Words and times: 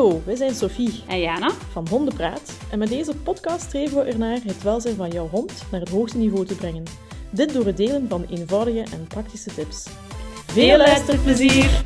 Hallo, 0.00 0.22
wij 0.24 0.36
zijn 0.36 0.54
Sophie 0.54 1.02
En 1.06 1.20
Jana? 1.20 1.50
van 1.72 1.88
Hondenpraat 1.88 2.52
en 2.70 2.78
met 2.78 2.88
deze 2.88 3.16
podcast 3.16 3.64
streven 3.64 3.96
we 3.96 4.02
ernaar 4.10 4.38
het 4.44 4.62
welzijn 4.62 4.96
van 4.96 5.10
jouw 5.10 5.28
hond 5.28 5.52
naar 5.70 5.80
het 5.80 5.88
hoogste 5.88 6.18
niveau 6.18 6.46
te 6.46 6.54
brengen. 6.54 6.84
Dit 7.30 7.52
door 7.52 7.66
het 7.66 7.76
delen 7.76 8.08
van 8.08 8.24
eenvoudige 8.30 8.80
en 8.92 9.06
praktische 9.06 9.54
tips. 9.54 9.86
Veel 10.46 10.76
luisterplezier! 10.76 11.82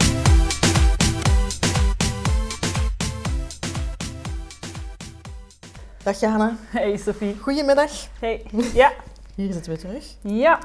Dag 6.03 6.21
Jana, 6.21 6.57
Hey 6.71 6.97
Sophie. 6.97 7.37
goedemiddag. 7.41 7.91
Hey. 8.21 8.43
Ja. 8.75 8.93
Hier 9.35 9.53
zitten 9.53 9.73
we 9.73 9.79
terug. 9.79 10.05
Ja. 10.21 10.59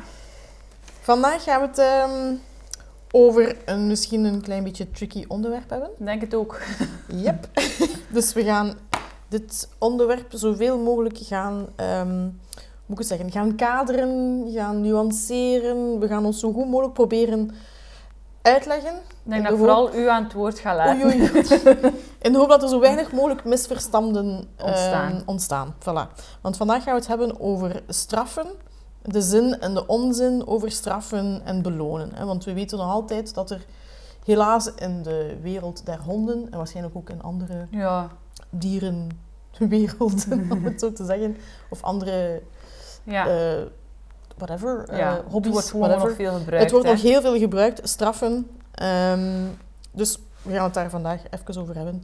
Vandaag 1.01 1.43
gaan 1.43 1.61
we 1.61 1.67
het 1.67 1.77
ehm, 1.77 2.35
over 3.11 3.57
een 3.65 3.87
misschien 3.87 4.23
een 4.23 4.41
klein 4.41 4.63
beetje 4.63 4.91
tricky 4.91 5.25
onderwerp 5.27 5.69
hebben. 5.69 5.89
Denk 5.97 6.21
het 6.21 6.33
ook. 6.33 6.59
Yep. 7.07 7.47
dus 8.11 8.33
we 8.33 8.43
gaan 8.43 8.73
dit 9.27 9.69
onderwerp 9.77 10.25
zoveel 10.29 10.77
mogelijk 10.79 11.17
gaan, 11.17 11.67
hoe 11.77 12.31
moet 12.85 12.91
ik 12.91 12.97
het 12.97 13.07
zeggen, 13.07 13.31
gaan 13.31 13.55
kaderen, 13.55 14.45
gaan 14.53 14.81
nuanceren. 14.81 15.99
We 15.99 16.07
gaan 16.07 16.25
ons 16.25 16.39
zo 16.39 16.51
goed 16.51 16.67
mogelijk 16.69 16.93
proberen 16.93 17.51
uitleggen. 18.41 18.93
Ik 18.93 19.35
denk 19.35 19.43
de 19.43 19.49
dat 19.49 19.57
hoop- 19.59 19.67
vooral 19.67 19.95
u 19.95 20.09
aan 20.09 20.23
het 20.23 20.33
woord 20.33 20.59
gaat 20.59 20.75
laten. 20.75 21.05
Oei, 21.05 21.15
oei, 21.21 21.31
oei. 21.35 21.93
In 22.21 22.31
de 22.31 22.37
hoop 22.37 22.49
dat 22.49 22.63
er 22.63 22.69
zo 22.69 22.79
weinig 22.79 23.11
mogelijk 23.11 23.43
misverstanden 23.43 24.47
ehm, 24.55 24.67
Ontstaan. 24.67 25.21
ontstaan. 25.25 25.75
Voilà. 25.79 26.11
Want 26.41 26.57
vandaag 26.57 26.83
gaan 26.83 26.93
we 26.93 26.99
het 26.99 27.07
hebben 27.07 27.39
over 27.39 27.81
straffen, 27.87 28.47
de 29.11 29.21
zin 29.21 29.59
en 29.59 29.73
de 29.73 29.87
onzin 29.87 30.47
over 30.47 30.71
straffen 30.71 31.41
en 31.45 31.61
belonen. 31.61 32.11
Hè. 32.13 32.25
Want 32.25 32.43
we 32.45 32.53
weten 32.53 32.77
nog 32.77 32.91
altijd 32.91 33.33
dat 33.33 33.51
er 33.51 33.65
helaas 34.25 34.73
in 34.73 35.03
de 35.03 35.37
wereld 35.41 35.85
der 35.85 35.99
honden, 35.99 36.47
en 36.51 36.57
waarschijnlijk 36.57 36.95
ook 36.95 37.09
in 37.09 37.21
andere 37.21 37.67
Ja. 37.71 38.09
dierenwerelden, 38.49 40.47
om 40.51 40.65
het 40.65 40.79
zo 40.79 40.93
te 40.93 41.05
zeggen, 41.05 41.37
of 41.69 41.83
andere, 41.83 42.41
Ja. 43.03 43.27
eh, 43.27 43.61
whatever, 44.37 44.85
eh, 44.89 44.97
ja. 44.97 45.23
hobby's, 45.29 45.51
wordt 45.51 45.71
whatever. 45.71 46.07
nog 46.07 46.15
veel 46.15 46.33
gebruikt. 46.37 46.63
Het 46.63 46.71
wordt 46.71 46.85
hè. 46.87 46.91
nog 46.93 47.01
heel 47.01 47.21
veel 47.21 47.37
gebruikt, 47.37 47.89
straffen. 47.89 48.49
Ehm, 48.71 49.45
dus 49.91 50.17
we 50.41 50.53
gaan 50.53 50.63
het 50.63 50.73
daar 50.73 50.89
vandaag 50.89 51.21
even 51.29 51.61
over 51.61 51.75
hebben. 51.75 52.03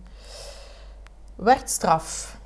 Werd 1.36 1.70
straf? 1.70 2.38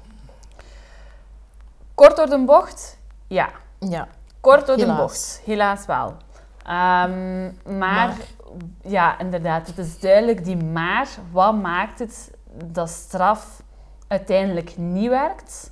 Kort 1.95 2.15
door 2.15 2.29
de 2.29 2.43
bocht? 2.45 2.97
Ja. 3.27 3.49
Ja. 3.79 4.07
Kort 4.41 4.67
door 4.67 4.75
de 4.75 4.81
Helaas. 4.81 4.99
bocht. 4.99 5.41
Helaas 5.45 5.85
wel. 5.85 6.15
Ehm, 6.65 7.43
maar, 7.65 7.77
Maar. 7.77 8.15
ja, 8.81 9.19
inderdaad. 9.19 9.67
Het 9.67 9.77
is 9.77 9.99
duidelijk 9.99 10.43
die 10.43 10.57
maar. 10.63 11.07
Wat 11.31 11.55
maakt 11.61 11.99
het 11.99 12.31
dat 12.65 12.89
straf 12.89 13.61
uiteindelijk 14.07 14.77
niet 14.77 15.09
werkt? 15.09 15.71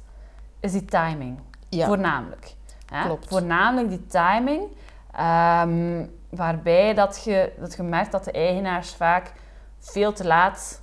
Is 0.60 0.72
die 0.72 0.86
timing. 0.86 1.40
Ja. 1.70 1.86
Voornamelijk. 1.86 2.54
Hè? 2.86 3.04
Klopt. 3.06 3.28
Voornamelijk 3.28 3.90
die 3.90 4.06
timing. 4.08 4.64
ehm, 5.12 6.06
waarbij 6.30 6.94
dat 6.94 7.24
je, 7.24 7.54
dat 7.60 7.76
je 7.76 7.84
merkt 7.84 8.12
dat 8.12 8.24
de 8.24 8.32
eigenaars 8.32 8.96
vaak 8.96 9.34
veel 9.80 10.14
te 10.14 10.26
laat 10.26 10.82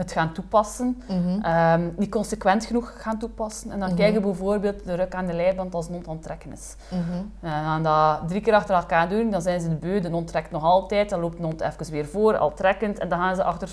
het 0.00 0.12
gaan 0.12 0.32
toepassen. 0.32 1.02
Mhm. 1.08 1.40
ehm, 1.42 1.88
niet 1.96 2.10
consequent 2.10 2.64
genoeg 2.64 2.92
gaan 2.96 3.18
toepassen. 3.18 3.70
En 3.70 3.80
dan 3.80 3.92
Mhm. 3.92 4.02
je 4.12 4.20
bijvoorbeeld 4.20 4.84
de 4.84 4.94
ruk 4.94 5.14
aan 5.14 5.26
de 5.26 5.32
leiband 5.32 5.74
als 5.74 5.86
een 5.88 5.92
hond 5.92 6.06
aan 6.08 6.14
het 6.14 6.22
trekken 6.22 6.52
is. 6.52 6.76
Mhm. 6.90 7.22
En 7.54 7.64
dan 7.64 7.82
dat 7.82 8.28
drie 8.28 8.40
keer 8.40 8.54
achter 8.54 8.74
elkaar 8.74 9.08
doen, 9.08 9.30
dan 9.30 9.42
zijn 9.42 9.60
ze 9.60 9.68
de 9.68 9.74
beu. 9.74 10.00
De 10.00 10.10
hond 10.10 10.26
trekt 10.26 10.50
nog 10.50 10.62
altijd. 10.62 11.10
Dan 11.10 11.20
loopt 11.20 11.36
de 11.36 11.42
hond 11.42 11.60
even 11.60 11.90
weer 11.92 12.06
voor, 12.06 12.36
al 12.38 12.54
trekkend. 12.54 12.98
En 12.98 13.08
dan 13.08 13.18
gaan 13.18 13.34
ze 13.34 13.44
achter 13.44 13.68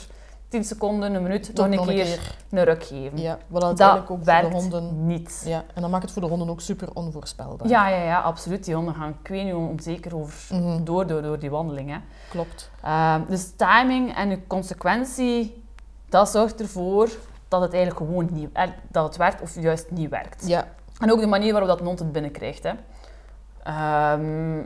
10 0.47 0.63
seconden, 0.63 1.13
een 1.13 1.23
minuut, 1.23 1.51
nog 1.53 1.65
een 1.65 1.85
keer 1.95 2.35
een 2.49 2.63
ruk 2.63 2.83
geven. 2.83 3.17
Ja, 3.19 3.37
wat 3.47 3.61
Dat 3.61 3.63
uiteindelijk 3.63 4.11
ook 4.11 4.23
voor 4.23 4.49
de 4.49 4.55
honden... 4.55 5.05
niet. 5.07 5.41
Ja, 5.45 5.63
en 5.73 5.81
dan 5.81 5.89
maakt 5.91 6.03
het 6.03 6.11
voor 6.11 6.21
de 6.21 6.27
honden 6.27 6.49
ook 6.49 6.61
super 6.61 6.87
onvoorspelbaar. 6.93 7.67
Ja, 7.67 7.87
ja, 7.87 8.03
ja, 8.03 8.19
absoluut. 8.19 8.65
Die 8.65 8.75
honden 8.75 8.93
gaan 8.95 9.15
ik 9.23 9.27
weet 9.27 9.43
niet 9.43 9.53
onzeker 9.53 10.15
over 10.15 10.55
Mhm. 10.55 10.83
door, 10.83 11.07
door, 11.07 11.21
door 11.21 11.39
die 11.39 11.49
wandeling. 11.49 11.89
Hè. 11.89 11.97
Klopt. 12.29 12.71
Ehm, 12.83 13.21
dus 13.29 13.51
timing 13.55 14.15
en 14.15 14.29
je 14.29 14.47
consequentie, 14.47 15.63
dat 16.09 16.29
zorgt 16.29 16.61
ervoor 16.61 17.09
dat 17.47 17.61
het 17.61 17.73
eigenlijk 17.73 18.05
gewoon 18.05 18.29
niet 18.31 18.49
eh, 18.53 18.63
dat 18.87 19.03
het 19.03 19.17
werkt 19.17 19.41
of 19.41 19.55
juist 19.61 19.91
niet 19.91 20.09
werkt. 20.09 20.47
Ja. 20.47 20.67
En 20.99 21.11
ook 21.11 21.19
de 21.19 21.27
manier 21.27 21.51
waarop 21.51 21.69
dat 21.69 21.79
hond 21.79 21.99
het 21.99 22.11
binnenkrijgt. 22.11 22.63
Hè. 22.63 22.71
Ehm, 23.63 24.57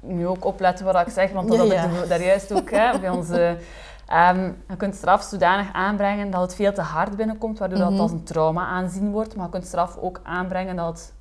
nu 0.00 0.26
ook 0.26 0.44
opletten 0.44 0.84
wat 0.84 1.06
ik 1.06 1.12
zeg, 1.12 1.32
want 1.32 1.48
dat 1.48 1.66
Ja, 1.66 1.76
had 1.88 2.02
ik 2.02 2.08
daar 2.08 2.22
juist 2.22 2.52
ook 2.52 2.70
hè, 2.70 2.98
bij 2.98 3.10
onze... 3.10 3.56
ehm, 4.06 4.44
je 4.68 4.76
kunt 4.76 4.94
straf 4.94 5.22
zodanig 5.22 5.72
aanbrengen 5.72 6.30
dat 6.30 6.40
het 6.40 6.54
veel 6.54 6.72
te 6.72 6.80
hard 6.80 7.16
binnenkomt, 7.16 7.58
waardoor 7.58 7.78
Mhm. 7.78 7.90
dat 7.90 8.00
als 8.00 8.10
een 8.10 8.24
trauma 8.24 8.66
aanzien 8.66 9.10
wordt. 9.10 9.36
Maar 9.36 9.44
je 9.44 9.50
kunt 9.50 9.66
straf 9.66 9.96
ook 9.96 10.20
aanbrengen 10.22 10.76
dat 10.76 10.86
het 10.86 11.12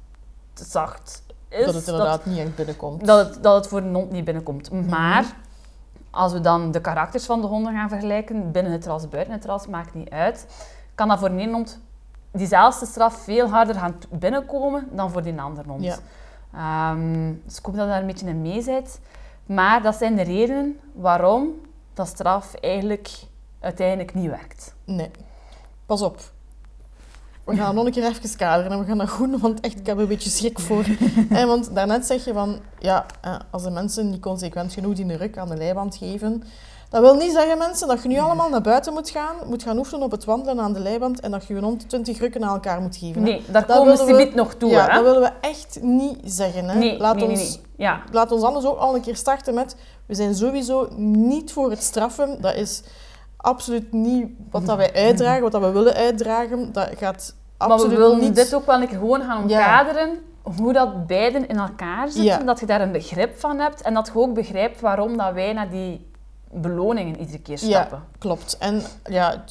te 0.53 0.63
zacht 0.63 1.23
is. 1.49 1.65
dat 1.65 1.73
het 1.73 1.87
inderdaad 1.87 2.25
niet 2.25 2.37
echt 2.37 2.55
binnenkomt. 2.55 3.05
dat 3.05 3.25
het, 3.27 3.43
dat 3.43 3.55
het 3.55 3.67
voor 3.67 3.81
een 3.81 3.93
hond 3.93 4.11
niet 4.11 4.25
binnenkomt. 4.25 4.71
Mhm. 4.71 4.89
Maar 4.89 5.25
als 6.13 6.33
we 6.33 6.39
dan 6.39 6.71
de 6.71 6.81
karakters 6.81 7.25
van 7.25 7.41
de 7.41 7.47
honden 7.47 7.73
gaan 7.73 7.89
vergelijken, 7.89 8.51
binnen 8.51 8.71
het 8.71 8.85
ras, 8.85 9.09
buiten 9.09 9.33
het 9.33 9.45
ras, 9.45 9.67
maakt 9.67 9.93
niet 9.93 10.09
uit, 10.09 10.47
kan 10.95 11.07
dat 11.07 11.19
voor 11.19 11.29
een 11.29 11.53
hond 11.53 11.79
diezelfde 12.31 12.85
straf 12.85 13.13
veel 13.13 13.49
harder 13.49 13.75
gaan 13.75 13.95
binnenkomen 14.09 14.87
dan 14.91 15.11
voor 15.11 15.21
die 15.23 15.41
andere 15.41 15.69
hond. 15.69 15.83
Ja. 15.83 15.97
Ehm, 16.53 17.33
dus 17.45 17.57
ik 17.57 17.65
hoop 17.65 17.75
dat 17.75 17.83
je 17.83 17.89
daar 17.89 18.01
een 18.01 18.07
beetje 18.07 18.27
in 18.27 18.41
mee 18.41 18.63
bent. 18.63 18.99
Maar 19.45 19.81
dat 19.81 19.95
zijn 19.95 20.15
de 20.15 20.21
redenen 20.21 20.79
waarom 20.93 21.61
dat 21.93 22.07
straf 22.07 22.53
eigenlijk 22.53 23.09
uiteindelijk 23.59 24.13
niet 24.13 24.29
werkt. 24.29 24.75
Nee. 24.83 25.11
Pas 25.85 26.01
op. 26.01 26.19
We 27.45 27.55
gaan 27.55 27.75
nog 27.75 27.85
een 27.85 27.91
keer 27.91 28.03
even 28.05 28.37
kaderen 28.37 28.71
en 28.71 28.79
we 28.79 28.85
gaan 28.85 28.97
dat 28.97 29.09
goed 29.09 29.31
doen, 29.31 29.39
want 29.39 29.59
echt, 29.59 29.79
ik 29.79 29.85
heb 29.85 29.95
er 29.95 30.01
een 30.01 30.07
beetje 30.07 30.29
schrik 30.29 30.59
voor. 30.59 30.83
Eh, 31.29 31.45
want 31.45 31.75
daarnet 31.75 32.05
zeg 32.05 32.25
je 32.25 32.33
van, 32.33 32.59
ja, 32.79 33.05
eh, 33.21 33.35
als 33.51 33.63
de 33.63 33.69
mensen 33.69 34.09
niet 34.09 34.21
consequent 34.21 34.73
genoeg 34.73 34.93
die 34.93 35.05
een 35.05 35.17
ruk 35.17 35.37
aan 35.37 35.49
de 35.49 35.55
leiband 35.57 35.95
geven, 35.95 36.43
dat 36.89 37.01
wil 37.01 37.15
niet 37.15 37.31
zeggen, 37.31 37.57
mensen, 37.57 37.87
dat 37.87 38.01
je 38.03 38.07
nu 38.07 38.19
allemaal 38.19 38.49
naar 38.49 38.61
buiten 38.61 38.93
moet 38.93 39.09
gaan, 39.09 39.35
moet 39.47 39.63
gaan 39.63 39.77
oefenen 39.77 40.03
op 40.05 40.11
het 40.11 40.25
wandelen 40.25 40.63
aan 40.63 40.73
de 40.73 40.79
leiband 40.79 41.19
en 41.19 41.31
dat 41.31 41.45
je 41.47 41.53
je 41.53 41.59
hond 41.61 41.89
20 41.89 42.19
rukken 42.19 42.43
aan 42.43 42.53
elkaar 42.53 42.81
moet 42.81 42.95
geven. 42.95 43.21
hè. 43.23 43.29
Nee, 43.29 43.41
daar 43.51 43.67
Dat 43.67 43.77
komen 43.77 44.05
we- 44.05 44.13
niet 44.13 44.35
nog 44.35 44.53
toe. 44.53 44.69
ja, 44.69 44.85
hè? 44.87 44.93
dat 44.93 45.03
willen 45.03 45.21
we 45.21 45.31
echt 45.41 45.77
niet 45.81 46.17
zeggen. 46.23 46.69
Hè. 46.69 46.77
nee, 46.77 46.97
laat, 46.97 47.15
nee, 47.15 47.29
ons, 47.29 47.39
nee. 47.39 47.59
Ja. 47.77 48.01
laat 48.11 48.31
ons 48.31 48.43
anders 48.43 48.65
ook 48.65 48.77
al 48.77 48.95
een 48.95 49.01
keer 49.01 49.15
starten 49.15 49.53
met, 49.53 49.75
we 50.05 50.15
zijn 50.15 50.35
sowieso 50.35 50.87
niet 50.97 51.51
voor 51.51 51.69
het 51.69 51.83
straffen. 51.83 52.41
Dat 52.41 52.55
is 52.55 52.81
absoluut 53.43 53.91
niet 53.91 54.27
wat 54.51 54.65
dat 54.65 54.77
wij 54.77 54.93
uitdragen, 54.93 55.41
wat 55.41 55.51
dat 55.51 55.61
we 55.61 55.71
willen 55.71 55.93
uitdragen. 55.93 56.71
Dat 56.73 56.89
gaat 56.97 57.35
Maar 57.57 57.67
we 57.67 57.73
absoluut 57.73 57.97
willen 57.97 58.19
niet... 58.19 58.35
dit 58.35 58.55
ook 58.55 58.65
wel 58.65 58.81
een 58.81 58.87
keer 58.87 58.97
gewoon 58.97 59.21
gaan 59.21 59.47
Ja. 59.47 59.79
omkaderen. 59.79 60.19
Hoe 60.41 60.73
dat 60.73 61.07
beiden 61.07 61.47
in 61.47 61.57
elkaar 61.57 62.07
zitten. 62.07 62.23
Ja. 62.39 62.43
Dat 62.43 62.59
je 62.59 62.65
daar 62.65 62.81
een 62.81 62.91
begrip 62.91 63.39
van 63.39 63.59
hebt. 63.59 63.81
En 63.81 63.93
dat 63.93 64.07
je 64.13 64.19
ook 64.19 64.33
begrijpt 64.33 64.81
waarom 64.81 65.17
dat 65.17 65.33
wij 65.33 65.53
naar 65.53 65.69
die 65.69 66.11
beloningen 66.51 67.19
iedere 67.19 67.39
keer 67.39 67.57
stappen. 67.57 67.97
Ja, 67.97 68.17
klopt. 68.17 68.57
En 68.57 68.81
ja, 69.09 69.43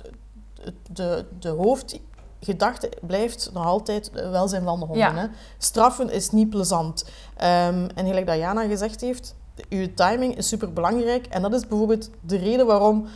de, 0.92 1.24
de 1.38 1.48
hoofdgedachte 1.48 2.92
blijft 3.00 3.50
nog 3.52 3.66
altijd 3.66 4.10
welzijn 4.30 4.62
van 4.64 4.80
de 4.80 4.86
honden. 4.86 5.14
Ja. 5.14 5.14
Hè. 5.14 5.26
Straffen 5.58 6.10
is 6.10 6.30
niet 6.30 6.50
plezant. 6.50 7.04
Ehm, 7.36 7.88
en 7.94 8.06
gelijk 8.06 8.26
dat 8.26 8.36
Jana 8.36 8.62
gezegd 8.62 9.00
heeft, 9.00 9.34
uw 9.68 9.94
timing 9.94 10.36
is 10.36 10.48
super 10.48 10.72
belangrijk. 10.72 11.26
En 11.26 11.42
dat 11.42 11.54
is 11.54 11.66
bijvoorbeeld 11.66 12.10
de 12.20 12.36
reden 12.36 12.66
waarom 12.66 13.06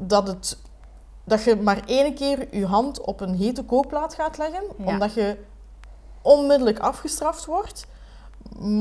dat, 0.00 0.26
het, 0.26 0.58
dat 1.24 1.44
je 1.44 1.56
maar 1.56 1.82
één 1.86 2.14
keer 2.14 2.56
je 2.56 2.66
hand 2.66 3.00
op 3.00 3.20
een 3.20 3.34
hete 3.34 3.64
kookplaat 3.64 4.14
gaat 4.14 4.38
leggen. 4.38 4.62
Ja. 4.78 4.84
Omdat 4.84 5.14
je 5.14 5.36
onmiddellijk 6.22 6.78
afgestraft 6.78 7.44
wordt. 7.44 7.86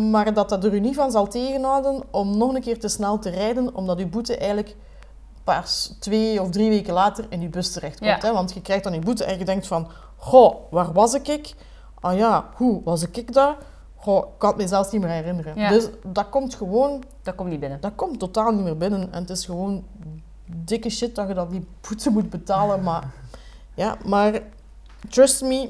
Maar 0.09 0.33
dat 0.33 0.49
dat 0.49 0.63
er 0.63 0.73
u 0.73 0.79
niet 0.79 0.95
van 0.95 1.11
zal 1.11 1.27
tegenhouden 1.27 2.03
om 2.11 2.37
nog 2.37 2.53
een 2.53 2.61
keer 2.61 2.79
te 2.79 2.87
snel 2.87 3.19
te 3.19 3.29
rijden, 3.29 3.75
omdat 3.75 3.99
uw 3.99 4.09
boete 4.09 4.37
eigenlijk 4.37 4.75
pas 5.43 5.95
twee 5.99 6.41
of 6.41 6.49
drie 6.49 6.69
weken 6.69 6.93
later 6.93 7.25
in 7.29 7.41
uw 7.41 7.49
bus 7.49 7.71
terechtkomt. 7.71 8.21
Ja. 8.21 8.27
Hè? 8.27 8.33
Want 8.33 8.53
je 8.53 8.61
krijgt 8.61 8.83
dan 8.83 8.93
je 8.93 8.99
boete 8.99 9.23
en 9.23 9.37
je 9.37 9.45
denkt 9.45 9.67
van, 9.67 9.87
goh, 10.17 10.55
waar 10.69 10.91
was 10.93 11.13
ik? 11.13 11.55
Ah 11.99 12.17
ja, 12.17 12.49
hoe 12.55 12.81
was 12.83 13.03
ik 13.03 13.33
daar? 13.33 13.55
Goh, 13.95 14.17
ik 14.17 14.37
kan 14.37 14.49
het 14.49 14.57
me 14.57 14.67
zelfs 14.67 14.91
niet 14.91 15.01
meer 15.01 15.09
herinneren. 15.09 15.55
Ja. 15.55 15.69
Dus 15.69 15.87
dat 16.03 16.29
komt 16.29 16.55
gewoon, 16.55 17.03
Dat 17.21 17.35
komt 17.35 17.49
niet 17.49 17.59
binnen. 17.59 17.81
dat 17.81 17.91
komt 17.95 18.19
totaal 18.19 18.51
niet 18.51 18.63
meer 18.63 18.77
binnen. 18.77 19.13
En 19.13 19.21
het 19.21 19.29
is 19.29 19.45
gewoon 19.45 19.83
dikke 20.55 20.89
shit 20.89 21.15
dat 21.15 21.27
je 21.27 21.33
dan 21.33 21.49
die 21.49 21.67
boete 21.87 22.09
moet 22.09 22.29
betalen. 22.29 22.83
Maar 22.83 23.03
ja, 23.73 23.97
maar 24.05 24.39
trust 25.09 25.41
me, 25.41 25.69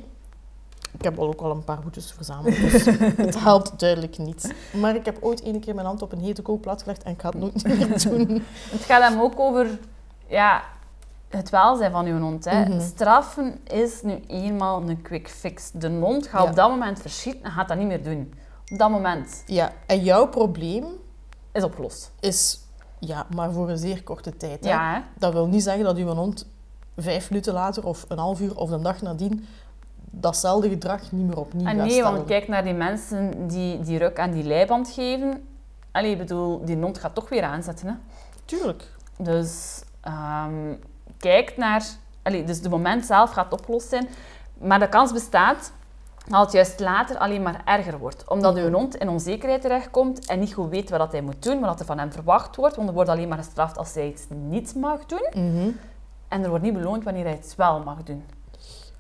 ik 0.92 1.04
heb 1.04 1.20
al 1.20 1.28
ook 1.28 1.42
al 1.42 1.52
een 1.52 1.64
paar 1.64 1.80
boetes 1.82 2.12
verzameld, 2.12 2.56
dus 2.56 2.86
het 3.26 3.40
helpt 3.40 3.80
duidelijk 3.80 4.18
niet. 4.18 4.54
Maar 4.74 4.96
ik 4.96 5.06
heb 5.06 5.18
ooit 5.22 5.42
één 5.42 5.60
keer 5.60 5.76
mijn 5.76 5.88
hand 5.88 6.02
op 6.02 6.12
een 6.12 6.20
hete 6.20 6.42
kookplaat 6.42 6.82
gelegd 6.82 7.04
en 7.04 7.12
ik 7.12 7.22
ga 7.22 7.30
het 7.30 7.40
nooit 7.40 7.64
meer 7.64 8.04
doen. 8.28 8.44
Het 8.70 8.82
gaat 8.82 9.10
hem 9.10 9.20
ook 9.22 9.40
over 9.40 9.80
ja, 10.28 10.64
het 11.30 11.50
welzijn 11.50 11.92
van 11.92 12.06
uw 12.06 12.20
hond. 12.20 12.46
Hè. 12.46 12.66
Mhm. 12.66 12.82
Straffen 12.82 13.60
is 13.68 14.02
nu 14.02 14.24
eenmaal 14.28 14.82
een 14.90 15.02
quick 15.02 15.30
fix. 15.30 15.72
De 15.74 15.90
hond 15.90 16.28
gaat 16.28 16.44
Ja. 16.44 16.50
op 16.50 16.56
dat 16.56 16.70
moment 16.70 17.02
verschieten 17.02 17.44
en 17.44 17.52
gaat 17.52 17.68
dat 17.68 17.78
niet 17.78 17.88
meer 17.88 18.04
doen. 18.04 18.34
Op 18.72 18.78
dat 18.78 18.90
moment 18.90 19.44
Ja, 19.46 19.72
en 19.86 20.04
jouw 20.04 20.28
probleem 20.28 20.86
is 21.52 21.64
opgelost. 21.64 22.12
is 22.20 22.60
ja, 23.02 23.26
maar 23.36 23.52
voor 23.52 23.70
een 23.70 23.78
zeer 23.78 24.04
korte 24.04 24.38
tijd. 24.38 24.66
Ja, 24.66 24.94
hè? 24.94 25.00
Dat 25.18 25.34
wil 25.34 25.48
niet 25.48 25.64
zeggen 25.64 25.84
dat 25.84 25.98
uw 25.98 26.08
hond 26.08 26.48
vijf 26.98 27.30
minuten 27.30 27.54
later 27.54 27.86
of 27.86 28.06
een 28.08 28.18
half 28.18 28.42
uur 28.42 28.58
of 28.58 28.70
een 28.70 28.82
dag 28.82 29.02
nadien 29.02 29.46
datzelfde 30.12 30.70
gedrag 30.70 31.12
niet 31.12 31.28
meer 31.28 31.40
opnieuw 31.40 31.68
En 31.68 31.76
gaat 31.76 31.86
nee, 31.86 31.92
stellen. 31.92 32.12
want 32.14 32.26
kijk 32.26 32.48
naar 32.48 32.64
die 32.64 32.74
mensen 32.74 33.48
die 33.48 33.80
die 33.80 33.98
ruk 33.98 34.20
aan 34.20 34.32
die 34.32 34.44
leiband 34.44 34.90
geven. 34.90 35.48
Allee, 35.92 36.12
ik 36.12 36.18
bedoel, 36.18 36.66
die 36.66 36.78
hond 36.78 36.98
gaat 36.98 37.16
toch 37.16 37.30
weer 37.30 37.44
aanzetten. 37.44 37.88
Hè? 37.88 37.94
Tuurlijk. 38.46 38.92
Dus 39.18 39.82
ehm, 40.02 40.74
kijk 41.18 41.58
naar... 41.58 41.86
Allee, 42.22 42.44
dus 42.44 42.62
de 42.62 42.70
moment 42.70 43.06
zelf 43.06 43.32
gaat 43.32 43.54
opgelost 43.54 43.90
zijn. 43.90 44.08
Maar 44.58 44.80
de 44.80 44.90
kans 44.90 45.14
bestaat 45.14 45.72
dat 46.32 46.42
het 46.42 46.52
juist 46.52 46.80
later 46.80 47.18
alleen 47.18 47.42
maar 47.42 47.62
erger 47.66 47.98
wordt. 47.98 48.28
Omdat 48.30 48.56
Mhm. 48.56 48.64
uw 48.66 48.72
hond 48.74 48.96
in 48.96 49.10
onzekerheid 49.10 49.62
terechtkomt 49.62 50.26
en 50.26 50.40
niet 50.40 50.54
goed 50.54 50.70
weet 50.70 50.90
wat 50.90 51.12
hij 51.12 51.22
moet 51.22 51.44
doen, 51.44 51.60
wat 51.60 51.80
er 51.80 51.86
van 51.86 51.98
hem 52.00 52.12
verwacht 52.12 52.56
wordt. 52.56 52.76
Want 52.76 52.88
er 52.88 52.94
wordt 52.94 53.10
alleen 53.10 53.28
maar 53.28 53.38
gestraft 53.38 53.78
als 53.78 53.94
hij 53.94 54.08
iets 54.08 54.26
niet 54.30 54.76
mag 54.76 55.06
doen. 55.06 55.28
Mhm. 55.34 55.70
En 56.28 56.44
er 56.44 56.50
wordt 56.50 56.64
niet 56.64 56.74
beloond 56.74 57.04
wanneer 57.04 57.24
hij 57.24 57.34
het 57.34 57.54
wel 57.58 57.80
mag 57.80 58.04
doen. 58.04 58.24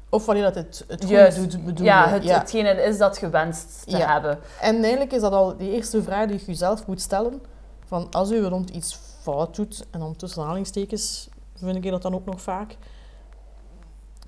Of 0.09 0.25
wanneer 0.25 0.43
dat 0.43 0.55
het, 0.55 0.85
het 0.87 1.01
goed 1.01 1.09
Juist. 1.09 1.37
doet, 1.51 1.65
bedoel 1.65 1.85
ja, 1.85 2.07
het, 2.07 2.23
hetgene 2.29 2.69
is 2.83 2.97
dat 2.97 3.17
gewenst 3.17 3.83
te 3.89 3.97
Ja. 3.97 4.11
hebben. 4.13 4.39
En 4.61 4.75
eigenlijk 4.81 5.11
is 5.11 5.21
dat 5.21 5.31
al 5.33 5.57
de 5.57 5.69
eerste 5.71 6.03
vraag 6.03 6.27
die 6.27 6.39
je 6.39 6.45
jezelf 6.45 6.87
moet 6.87 7.01
stellen. 7.01 7.41
Van 7.85 8.07
als 8.11 8.31
uw 8.31 8.49
hond 8.49 8.69
iets 8.69 8.99
fout 9.21 9.55
doet, 9.55 9.85
en 9.91 9.99
dan 9.99 10.15
tussen 10.15 10.41
aanhalingstekens 10.41 11.29
vind 11.55 11.85
ik 11.85 11.91
dat 11.91 12.01
dan 12.01 12.13
ook 12.15 12.25
nog 12.25 12.41
vaak, 12.41 12.77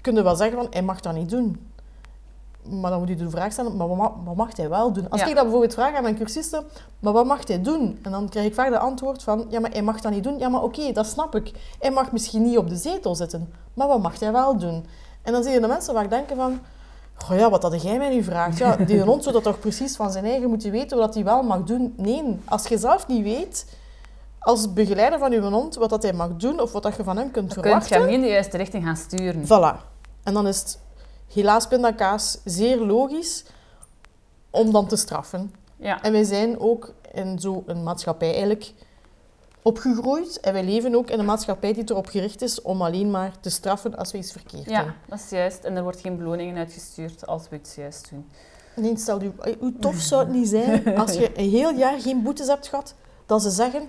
kun 0.02 0.16
je 0.16 0.24
wel 0.24 0.36
zeggen 0.36 0.58
van, 0.58 0.68
hij 0.70 0.82
mag 0.82 1.00
dat 1.00 1.14
niet 1.14 1.30
doen. 1.30 1.72
Maar 2.70 2.90
dan 2.92 3.00
moet 3.00 3.08
je 3.10 3.16
de 3.16 3.30
vraag 3.30 3.52
stellen, 3.52 3.76
maar 3.78 3.88
wat 3.88 3.98
ma- 3.98 4.14
wat 4.26 4.36
mag 4.36 4.58
hij 4.58 4.70
wel 4.70 4.92
doen? 4.94 5.10
Als 5.10 5.22
Ja. 5.22 5.28
ik 5.28 5.34
dat 5.34 5.44
bijvoorbeeld 5.44 5.74
vraag 5.74 5.96
aan 5.96 6.04
mijn 6.04 6.18
cursisten, 6.18 6.64
maar 7.00 7.14
wat 7.14 7.26
mag 7.26 7.48
hij 7.48 7.62
doen? 7.62 8.00
En 8.04 8.12
dan 8.12 8.30
krijg 8.30 8.46
ik 8.46 8.54
vaak 8.54 8.70
de 8.70 8.80
antwoord 8.80 9.24
van, 9.24 9.46
ja, 9.50 9.60
maar 9.60 9.72
hij 9.72 9.82
mag 9.82 10.02
dat 10.02 10.12
niet 10.12 10.24
doen. 10.24 10.38
Ja, 10.40 10.50
maar 10.50 10.64
oké, 10.64 10.92
dat 10.92 11.06
snap 11.06 11.36
ik. 11.36 11.52
Hij 11.80 11.92
mag 11.92 12.12
misschien 12.12 12.42
niet 12.42 12.58
op 12.58 12.70
de 12.70 12.76
zetel 12.76 13.16
zitten, 13.16 13.54
maar 13.74 13.88
wat 13.88 14.02
mag 14.02 14.20
hij 14.20 14.32
wel 14.32 14.58
doen? 14.58 14.86
En 15.22 15.32
dan 15.34 15.44
zie 15.44 15.52
je 15.52 15.60
de 15.60 15.68
mensen 15.68 15.94
waar 15.94 16.10
denken 16.10 16.36
van, 16.36 16.60
oh 17.32 17.38
ja, 17.38 17.50
wat 17.50 17.64
had 17.64 17.82
jij 17.84 17.98
mij 17.98 18.10
nu 18.10 18.24
vraagt? 18.24 18.58
Ja, 18.58 18.76
die 18.76 19.02
hond 19.12 19.22
zou 19.24 19.36
dat 19.36 19.44
toch 19.44 19.60
precies 19.60 19.96
van 19.96 20.12
zijn 20.12 20.26
eigen 20.26 20.50
moeten 20.50 20.72
weten 20.72 20.98
wat 20.98 21.14
hij 21.14 21.24
wel 21.24 21.44
mag 21.44 21.64
doen? 21.64 21.94
Nee, 21.98 22.40
als 22.46 22.68
je 22.68 22.78
zelf 22.78 23.08
niet 23.08 23.24
weet, 23.24 23.66
als 24.40 24.74
begeleider 24.74 25.20
van 25.20 25.32
je 25.32 25.40
hond, 25.42 25.76
wat 25.76 25.90
dat 25.90 26.04
hij 26.04 26.14
mag 26.14 26.30
doen 26.38 26.60
of 26.62 26.72
wat 26.72 26.84
dat 26.84 26.96
je 26.96 27.04
van 27.04 27.18
hem 27.18 27.32
kunt 27.32 27.54
Dan 27.54 27.64
kun 27.64 27.72
je 27.72 27.82
verwachten, 27.82 28.02
hem 28.02 28.10
in 28.10 28.22
de 28.22 28.28
juiste 28.28 28.58
richting 28.58 28.84
gaan 28.84 28.96
sturen. 28.98 29.44
Voilà. 29.46 29.92
En 30.24 30.34
dan 30.34 30.48
is 30.48 30.60
het 30.60 30.80
helaas 31.34 31.68
pindakaas 31.68 32.38
zeer 32.44 32.78
logisch 32.78 33.44
om 34.50 34.72
dan 34.72 34.88
te 34.88 34.96
straffen. 34.96 35.54
Ja. 35.76 36.02
En 36.02 36.12
wij 36.12 36.24
zijn 36.24 36.60
ook 36.60 36.94
in 37.14 37.40
zo'n 37.40 37.84
maatschappij 37.84 38.30
eigenlijk 38.30 38.74
opgegroeid. 39.62 40.40
En 40.40 40.54
wij 40.54 40.64
leven 40.64 40.96
ook 40.96 41.10
in 41.10 41.20
een 41.20 41.26
maatschappij 41.26 41.74
die 41.74 41.84
erop 41.92 42.08
gericht 42.08 42.42
is 42.42 42.62
om 42.62 42.82
alleen 42.82 43.12
maar 43.12 43.40
te 43.40 43.50
straffen 43.50 43.96
als 43.96 44.12
we 44.12 44.18
iets 44.18 44.32
verkeerd 44.32 44.66
doen. 44.66 44.74
ja, 44.74 44.96
dat 45.08 45.20
is 45.20 45.30
juist. 45.30 45.64
En 45.64 45.76
er 45.76 45.84
wordt 45.84 46.00
geen 46.00 46.18
beloningen 46.18 46.58
uitgestuurd 46.58 47.28
als 47.28 47.50
we 47.50 47.56
iets 47.56 47.76
juist 47.76 48.10
doen. 48.10 48.30
Nee, 48.76 48.98
stel 48.98 49.22
je, 49.22 49.32
eh, 49.40 49.54
hoe 49.60 49.74
tof 49.80 49.96
zou 49.96 50.24
het 50.24 50.34
niet 50.34 50.48
zijn 50.48 50.98
als 50.98 51.14
je 51.14 51.40
een 51.40 51.50
heel 51.50 51.72
jaar 51.72 52.02
geen 52.02 52.24
boetes 52.24 52.48
hebt 52.48 52.68
gehad, 52.68 52.96
dat 53.26 53.42
ze 53.42 53.50
zeggen... 53.50 53.86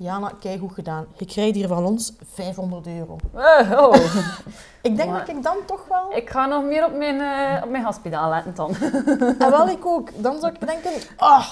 Jana, 0.00 0.32
kijk 0.40 0.60
goed 0.60 0.72
gedaan. 0.74 1.06
Je 1.16 1.24
krijgt 1.26 1.54
hier 1.54 1.68
van 1.68 1.84
ons 1.84 2.12
500 2.34 2.86
euro. 2.86 3.16
Eh, 3.34 3.72
oh. 3.78 3.94
Ik 4.82 4.96
denk 4.96 5.10
Maar- 5.10 5.18
dat 5.26 5.36
ik 5.36 5.42
dan 5.42 5.56
toch 5.66 5.84
wel... 5.88 6.16
Ik 6.16 6.30
ga 6.30 6.46
nog 6.46 6.64
meer 6.64 6.84
op 6.86 6.96
mijn, 6.96 7.20
eh 7.20 7.62
op 7.64 7.70
mijn 7.70 7.84
gaspedaal 7.84 8.30
letten 8.30 8.54
dan. 8.54 8.74
En 9.38 9.50
wel, 9.50 9.68
ik 9.68 9.86
ook. 9.86 10.10
Dan 10.22 10.40
zou 10.40 10.52
ik 10.52 10.66
denken... 10.66 10.90
Ah, 11.16 11.46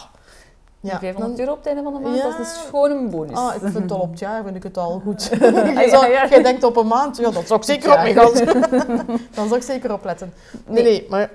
Ja, 0.81 0.99
500 0.99 1.37
dan- 1.37 1.39
euro 1.41 1.53
op 1.53 1.59
het 1.59 1.67
einde 1.67 1.83
van 1.83 1.93
de 1.95 1.99
maand, 2.01 2.17
Ja. 2.17 2.23
dat 2.23 2.33
is 2.33 2.37
dus 2.53 2.63
gewoon 2.69 2.91
een 2.91 3.11
bonus. 3.11 3.37
Ah, 3.39 3.55
ik 3.55 3.61
vind 3.61 3.75
het 3.75 3.93
al 3.93 4.01
op 4.01 4.11
het 4.11 4.19
jaar 4.19 4.43
vind 4.45 4.57
ik 4.57 4.63
het 4.63 4.77
al 4.79 5.01
goed. 5.05 5.31
Ah, 5.33 5.39
jij, 5.75 5.85
ja, 5.85 5.89
zou- 5.89 6.11
ja. 6.11 6.29
jij 6.29 6.43
denkt 6.43 6.65
op 6.65 6.77
een 6.77 6.87
maand, 6.87 7.17
ja, 7.17 7.31
dat 7.31 7.47
zou 7.47 7.59
ik 7.61 7.65
zeker 7.67 7.91
op 7.93 7.97
mijn 7.99 8.15
gas. 8.15 8.33
Dan 9.35 9.47
zou 9.49 9.57
ik 9.57 9.63
zeker 9.63 9.93
opletten. 9.93 10.33
Nee, 10.67 10.83
nee, 10.83 11.07
maar 11.11 11.31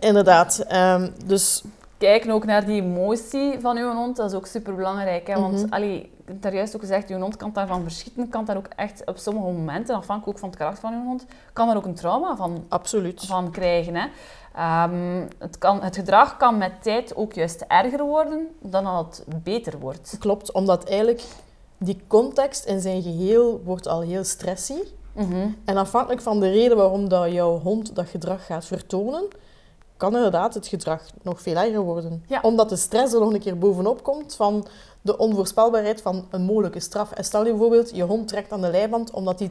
inderdaad. 0.00 0.58
ehm, 0.68 1.08
dus 1.26 1.62
Kijken 2.00 2.30
ook 2.30 2.44
naar 2.44 2.64
die 2.64 2.82
emotie 2.82 3.60
van 3.60 3.76
uw 3.76 3.92
hond, 3.92 4.16
dat 4.16 4.30
is 4.30 4.36
ook 4.36 4.46
super 4.46 4.74
belangrijk. 4.74 5.26
Hè? 5.26 5.40
Want 5.40 5.70
allee, 5.70 6.00
ik 6.00 6.10
heb 6.24 6.42
daar 6.42 6.54
juist 6.54 6.74
ook 6.74 6.80
gezegd, 6.80 7.10
uw 7.10 7.18
hond 7.18 7.36
kan 7.36 7.50
daarvan 7.52 7.82
verschieten, 7.82 8.28
kan 8.28 8.44
daar 8.44 8.56
ook 8.56 8.68
echt 8.76 9.02
op 9.04 9.18
sommige 9.18 9.46
momenten, 9.46 9.94
afhankelijk 9.94 10.36
ook 10.36 10.38
van 10.38 10.48
het 10.48 10.58
karakter 10.58 10.82
van 10.82 11.00
uw 11.00 11.04
hond, 11.04 11.26
kan 11.52 11.66
daar 11.66 11.76
ook 11.76 11.84
een 11.84 11.94
trauma 11.94 12.36
van, 12.36 12.64
absoluut. 12.68 13.26
van 13.26 13.50
krijgen. 13.50 13.94
Hè? 13.94 14.06
Ehm, 14.54 15.26
het, 15.38 15.58
kan, 15.58 15.82
het 15.82 15.96
gedrag 15.96 16.36
kan 16.36 16.58
met 16.58 16.82
tijd 16.82 17.16
ook 17.16 17.32
juist 17.32 17.64
erger 17.68 18.02
worden 18.02 18.48
dan 18.60 18.84
dat 18.84 19.22
het 19.26 19.42
beter 19.42 19.78
wordt. 19.78 20.16
Klopt, 20.18 20.52
omdat 20.52 20.84
eigenlijk 20.84 21.22
die 21.78 22.00
context 22.06 22.64
in 22.64 22.80
zijn 22.80 23.02
geheel 23.02 23.60
wordt 23.64 23.88
al 23.88 24.00
heel 24.00 24.24
stressy. 24.24 24.78
Mhm. 25.12 25.48
En 25.64 25.76
afhankelijk 25.76 26.22
van 26.22 26.40
de 26.40 26.50
reden 26.50 26.76
waarom 26.76 27.08
dat 27.08 27.32
jouw 27.32 27.58
hond 27.58 27.94
dat 27.94 28.08
gedrag 28.08 28.46
gaat 28.46 28.64
vertonen, 28.64 29.28
kan 30.00 30.16
inderdaad 30.16 30.54
het 30.54 30.66
gedrag 30.66 31.02
nog 31.22 31.40
veel 31.40 31.56
erger 31.56 31.80
worden. 31.80 32.24
Ja. 32.26 32.38
Omdat 32.42 32.68
de 32.68 32.76
stress 32.76 33.12
er 33.14 33.20
nog 33.20 33.32
een 33.32 33.40
keer 33.40 33.58
bovenop 33.58 34.02
komt 34.02 34.34
van 34.34 34.66
de 35.02 35.18
onvoorspelbaarheid 35.18 36.02
van 36.02 36.26
een 36.30 36.42
mogelijke 36.42 36.80
straf. 36.80 37.10
En 37.12 37.24
stel 37.24 37.44
je 37.44 37.50
bijvoorbeeld, 37.50 37.90
je 37.94 38.02
hond 38.02 38.28
trekt 38.28 38.52
aan 38.52 38.60
de 38.60 38.70
leiband 38.70 39.10
omdat 39.10 39.38
hij 39.38 39.50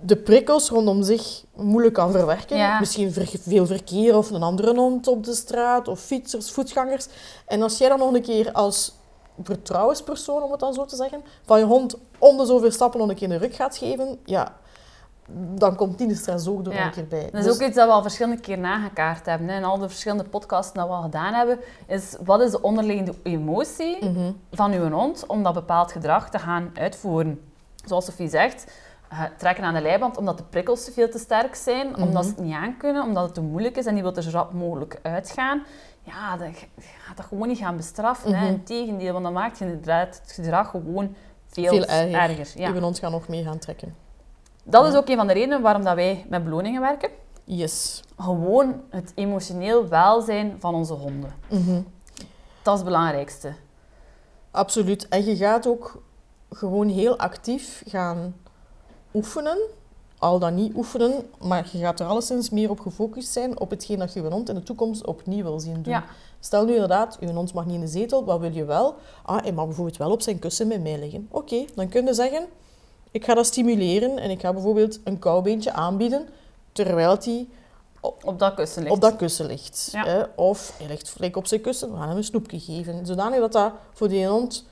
de 0.00 0.16
prikkels 0.16 0.68
rondom 0.68 1.02
zich 1.02 1.44
moeilijk 1.54 1.94
kan 1.94 2.12
verwerken. 2.12 2.56
Ja. 2.56 2.78
Misschien 2.78 3.12
veel 3.40 3.66
verkeer 3.66 4.16
of 4.16 4.30
een 4.30 4.42
andere 4.42 4.74
hond 4.74 5.08
op 5.08 5.24
de 5.24 5.34
straat 5.34 5.88
of 5.88 6.00
fietsers, 6.00 6.50
voetgangers. 6.50 7.06
En 7.46 7.62
als 7.62 7.78
jij 7.78 7.88
dan 7.88 7.98
nog 7.98 8.14
een 8.14 8.22
keer 8.22 8.52
als 8.52 8.94
vertrouwenspersoon, 9.42 10.42
om 10.42 10.50
het 10.50 10.60
dan 10.60 10.74
zo 10.74 10.84
te 10.84 10.96
zeggen, 10.96 11.22
van 11.44 11.58
je 11.58 11.64
hond 11.64 11.96
om 12.18 12.36
de 12.36 12.46
zoveel 12.46 12.70
stappen 12.70 13.00
nog 13.00 13.08
een 13.08 13.14
keer 13.14 13.30
een 13.30 13.38
ruk 13.38 13.54
gaat 13.54 13.76
geven, 13.76 14.18
ja, 14.24 14.56
dan 15.32 15.76
komt 15.76 15.98
die 15.98 16.06
de 16.08 16.14
stress 16.14 16.48
ook 16.48 16.66
er 16.66 16.72
Ja. 16.72 16.84
een 16.84 16.90
keer 16.90 17.06
bij. 17.06 17.24
Dat 17.24 17.34
is 17.34 17.44
Dus- 17.44 17.54
ook 17.54 17.60
iets 17.68 17.76
dat 17.76 17.86
we 17.86 17.92
al 17.92 18.02
verschillende 18.02 18.40
keer 18.40 18.58
nagekaart 18.58 19.26
hebben. 19.26 19.48
Hè. 19.48 19.56
In 19.56 19.64
al 19.64 19.78
de 19.78 19.88
verschillende 19.88 20.24
podcasts 20.24 20.72
die 20.72 20.82
we 20.82 20.88
al 20.88 21.02
gedaan 21.02 21.34
hebben, 21.34 21.58
is 21.86 22.16
wat 22.24 22.40
is 22.40 22.50
de 22.50 22.60
onderliggende 22.62 23.14
emotie 23.22 24.04
Mhm. 24.04 24.32
van 24.52 24.72
uw 24.72 24.90
hond 24.90 25.26
om 25.26 25.42
dat 25.42 25.54
bepaald 25.54 25.92
gedrag 25.92 26.30
te 26.30 26.38
gaan 26.38 26.70
uitvoeren. 26.74 27.40
Zoals 27.84 28.04
Sophie 28.04 28.28
zegt, 28.28 28.72
eh, 29.08 29.22
trekken 29.38 29.64
aan 29.64 29.74
de 29.74 29.80
leiband 29.80 30.16
omdat 30.16 30.38
de 30.38 30.44
prikkels 30.44 30.84
te 30.84 30.92
veel 30.92 31.08
te 31.10 31.18
sterk 31.18 31.54
zijn, 31.54 31.88
Mhm. 31.90 32.02
omdat 32.02 32.24
ze 32.24 32.30
het 32.30 32.40
niet 32.40 32.54
aankunnen, 32.54 33.02
omdat 33.02 33.24
het 33.24 33.34
te 33.34 33.40
moeilijk 33.40 33.76
is 33.76 33.86
en 33.86 33.94
die 33.94 34.02
wil 34.02 34.14
er 34.16 34.22
zo 34.22 34.30
rap 34.30 34.52
mogelijk 34.52 34.98
uitgaan. 35.02 35.62
Ja, 36.02 36.36
je 36.44 36.66
gaat 37.06 37.16
dat 37.16 37.26
gewoon 37.26 37.48
niet 37.48 37.58
gaan 37.58 37.76
bestraffen. 37.76 38.34
hè. 38.34 38.44
Mhm. 38.44 38.52
Integendeel, 38.52 39.12
want 39.12 39.24
dan 39.24 39.32
maakt 39.32 39.58
je 39.58 39.64
inderdaad 39.64 40.20
het 40.22 40.32
gedrag 40.32 40.70
gewoon 40.70 41.14
veel, 41.46 41.68
Veel 41.68 41.84
erger. 41.84 42.20
erger. 42.38 42.60
Ja. 42.60 42.70
Uw 42.72 42.80
hond 42.80 42.98
gaat 42.98 43.10
nog 43.10 43.28
meer 43.28 43.44
gaan 43.44 43.58
trekken. 43.58 43.94
Dat 44.64 44.86
is 44.86 44.94
ook 44.94 45.08
een 45.08 45.16
van 45.16 45.26
de 45.26 45.32
redenen 45.32 45.62
waarom 45.62 45.84
dat 45.84 45.94
wij 45.94 46.26
met 46.28 46.44
beloningen 46.44 46.80
werken. 46.80 47.10
Yes. 47.44 48.02
Gewoon 48.18 48.80
het 48.90 49.12
emotioneel 49.14 49.88
welzijn 49.88 50.56
van 50.58 50.74
onze 50.74 50.92
honden. 50.92 51.34
Mhm. 51.48 51.80
Dat 52.62 52.74
is 52.74 52.80
het 52.80 52.84
belangrijkste. 52.84 53.54
Absoluut. 54.50 55.08
En 55.08 55.24
je 55.24 55.36
gaat 55.36 55.66
ook 55.66 56.02
gewoon 56.50 56.88
heel 56.88 57.18
actief 57.18 57.82
gaan 57.86 58.34
oefenen. 59.14 59.58
Al 60.18 60.38
dan 60.38 60.54
niet 60.54 60.74
oefenen, 60.74 61.30
maar 61.40 61.68
je 61.72 61.78
gaat 61.78 62.00
er 62.00 62.06
alleszins 62.06 62.50
meer 62.50 62.70
op 62.70 62.80
gefocust 62.80 63.32
zijn 63.32 63.60
op 63.60 63.70
hetgeen 63.70 63.98
dat 63.98 64.12
je 64.12 64.22
je 64.22 64.28
hond 64.28 64.48
in 64.48 64.54
de 64.54 64.62
toekomst 64.62 65.06
opnieuw 65.06 65.42
wil 65.42 65.60
zien 65.60 65.82
doen. 65.82 65.92
Ja. 65.92 66.04
Stel 66.40 66.64
nu 66.64 66.72
inderdaad, 66.72 67.16
je 67.20 67.32
hond 67.32 67.54
mag 67.54 67.66
niet 67.66 67.74
in 67.74 67.80
de 67.80 67.86
zetel, 67.86 68.24
wat 68.24 68.40
wil 68.40 68.52
je 68.52 68.64
wel? 68.64 68.94
Ah, 69.22 69.42
hij 69.42 69.52
mag 69.52 69.64
bijvoorbeeld 69.66 69.96
wel 69.96 70.10
op 70.10 70.22
zijn 70.22 70.38
kussen 70.38 70.66
met 70.66 70.82
mij 70.82 70.98
liggen. 70.98 71.28
Oké, 71.30 71.64
dan 71.74 71.88
kun 71.88 72.04
je 72.04 72.14
zeggen, 72.14 72.46
ik 73.14 73.24
ga 73.24 73.34
dat 73.34 73.46
stimuleren 73.46 74.18
en 74.18 74.30
ik 74.30 74.40
ga 74.40 74.52
bijvoorbeeld 74.52 75.00
een 75.04 75.18
koubeentje 75.18 75.72
aanbieden, 75.72 76.28
terwijl 76.72 77.16
hij 77.24 77.46
Op 78.00 78.38
dat 78.38 78.54
kussen 78.54 78.82
ligt. 78.82 78.94
op 78.94 79.00
dat 79.00 79.16
kussen 79.16 79.46
ligt. 79.46 79.88
Ja. 79.92 80.04
Hè? 80.04 80.22
Of 80.36 80.74
hij 80.78 80.86
ligt 80.86 81.10
flink 81.10 81.36
op 81.36 81.46
zijn 81.46 81.60
kussen, 81.60 81.90
we 81.92 81.96
gaan 81.96 82.08
hem 82.08 82.16
een 82.16 82.24
snoepje 82.24 82.60
geven. 82.60 83.06
Zodanig 83.06 83.38
dat 83.38 83.52
dat 83.52 83.72
voor 83.92 84.08
die 84.08 84.26
hond 84.26 84.66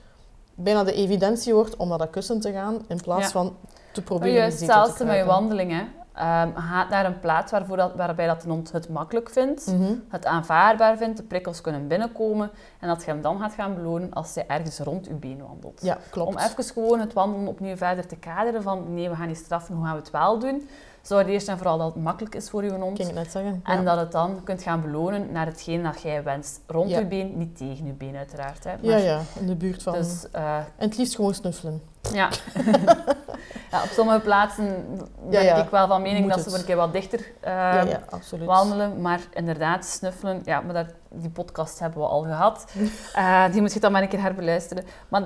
bijna 0.54 0.84
de 0.84 0.92
evidentie 0.92 1.54
wordt 1.54 1.76
om 1.76 1.88
naar 1.88 1.98
dat 1.98 2.10
kussen 2.10 2.40
te 2.40 2.52
gaan, 2.52 2.84
in 2.88 3.00
plaats 3.00 3.24
Ja. 3.24 3.30
van 3.30 3.56
te 3.92 4.02
proberen 4.02 4.32
in 4.34 4.40
juist 4.40 4.58
te 4.58 4.64
hetzelfde 4.64 5.04
met 5.04 5.16
je 5.16 5.24
wandelingen. 5.24 5.88
Ehm 6.14 6.48
gaat 6.56 6.88
naar 6.88 7.06
een 7.06 7.20
plaats 7.20 7.50
waarvoor 7.52 7.76
dat, 7.76 7.94
waarbij 7.94 8.26
dat 8.26 8.42
de 8.42 8.48
hond 8.48 8.72
het 8.72 8.88
makkelijk 8.88 9.30
vindt, 9.30 9.66
Mhm. 9.66 9.94
het 10.08 10.26
aanvaardbaar 10.26 10.96
vindt, 10.96 11.16
de 11.16 11.22
prikkels 11.22 11.60
kunnen 11.60 11.88
binnenkomen 11.88 12.50
en 12.80 12.88
dat 12.88 13.04
je 13.04 13.10
hem 13.10 13.20
dan 13.22 13.38
gaat 13.38 13.52
gaan 13.54 13.74
belonen 13.74 14.12
als 14.12 14.34
hij 14.34 14.44
ergens 14.46 14.78
rond 14.78 15.06
je 15.06 15.14
been 15.14 15.42
wandelt. 15.46 15.80
Ja, 15.82 15.98
klopt. 16.10 16.28
Om 16.28 16.38
even 16.38 16.64
gewoon 16.64 17.00
het 17.00 17.12
wandelen 17.12 17.46
opnieuw 17.46 17.76
verder 17.76 18.06
te 18.06 18.16
kaderen 18.16 18.62
van 18.62 18.94
nee, 18.94 19.08
we 19.08 19.16
gaan 19.16 19.28
niet 19.28 19.36
straffen, 19.36 19.74
hoe 19.74 19.84
gaan 19.84 19.94
we 19.94 20.00
het 20.00 20.10
wel 20.10 20.38
doen? 20.38 20.68
Zorg 21.02 21.26
eerst 21.26 21.48
en 21.48 21.56
vooral 21.58 21.78
dat 21.78 21.94
het 21.94 22.02
makkelijk 22.02 22.34
is 22.34 22.50
voor 22.50 22.64
je 22.64 22.70
hond. 22.70 22.96
Ging 22.96 23.08
ik 23.08 23.14
net 23.14 23.30
zeggen. 23.30 23.60
En 23.64 23.78
ja. 23.78 23.84
dat 23.84 23.98
het 23.98 24.12
dan 24.12 24.40
kunt 24.44 24.62
gaan 24.62 24.80
belonen 24.80 25.32
naar 25.32 25.46
hetgeen 25.46 25.82
dat 25.82 26.00
jij 26.02 26.22
wenst. 26.22 26.60
Rond 26.66 26.90
Ja. 26.90 26.98
je 26.98 27.06
been, 27.06 27.38
niet 27.38 27.56
tegen 27.56 27.86
je 27.86 27.92
been 27.92 28.16
uiteraard. 28.16 28.64
Hè. 28.64 28.70
ja, 28.70 28.78
Maar 28.82 29.00
ja, 29.00 29.20
in 29.38 29.46
de 29.46 29.54
buurt 29.56 29.82
van... 29.82 29.92
Dus 29.92 30.30
eh, 30.30 30.56
En 30.56 30.64
het 30.76 30.96
liefst 30.96 31.14
gewoon 31.14 31.34
snuffelen. 31.34 31.82
ja. 32.12 32.28
ja, 33.70 33.82
op 33.82 33.88
sommige 33.92 34.20
plaatsen 34.20 34.66
ben 34.96 35.30
Ja, 35.30 35.40
ja. 35.40 35.56
ik 35.62 35.70
wel 35.70 35.86
van 35.86 36.02
mening 36.02 36.24
Moet 36.24 36.34
dat 36.34 36.42
ze 36.42 36.50
het. 36.50 36.58
een 36.58 36.64
keer 36.64 36.76
wat 36.76 36.92
dichter 36.92 37.20
eh, 37.40 37.52
ja, 37.52 37.82
ja, 37.82 38.00
wandelen. 38.44 39.00
Maar 39.00 39.20
inderdaad, 39.32 39.84
snuffelen, 39.84 40.42
ja, 40.44 40.60
maar 40.60 40.74
dat, 40.74 40.86
die 41.10 41.30
podcast 41.30 41.78
hebben 41.78 42.00
we 42.00 42.06
al 42.06 42.22
gehad. 42.22 42.64
Eh, 43.14 43.52
die 43.52 43.60
moet 43.60 43.72
je 43.72 43.80
dan 43.80 43.92
maar 43.92 44.02
een 44.02 44.08
keer 44.08 44.20
herbeluisteren. 44.22 44.84
Maar 45.08 45.22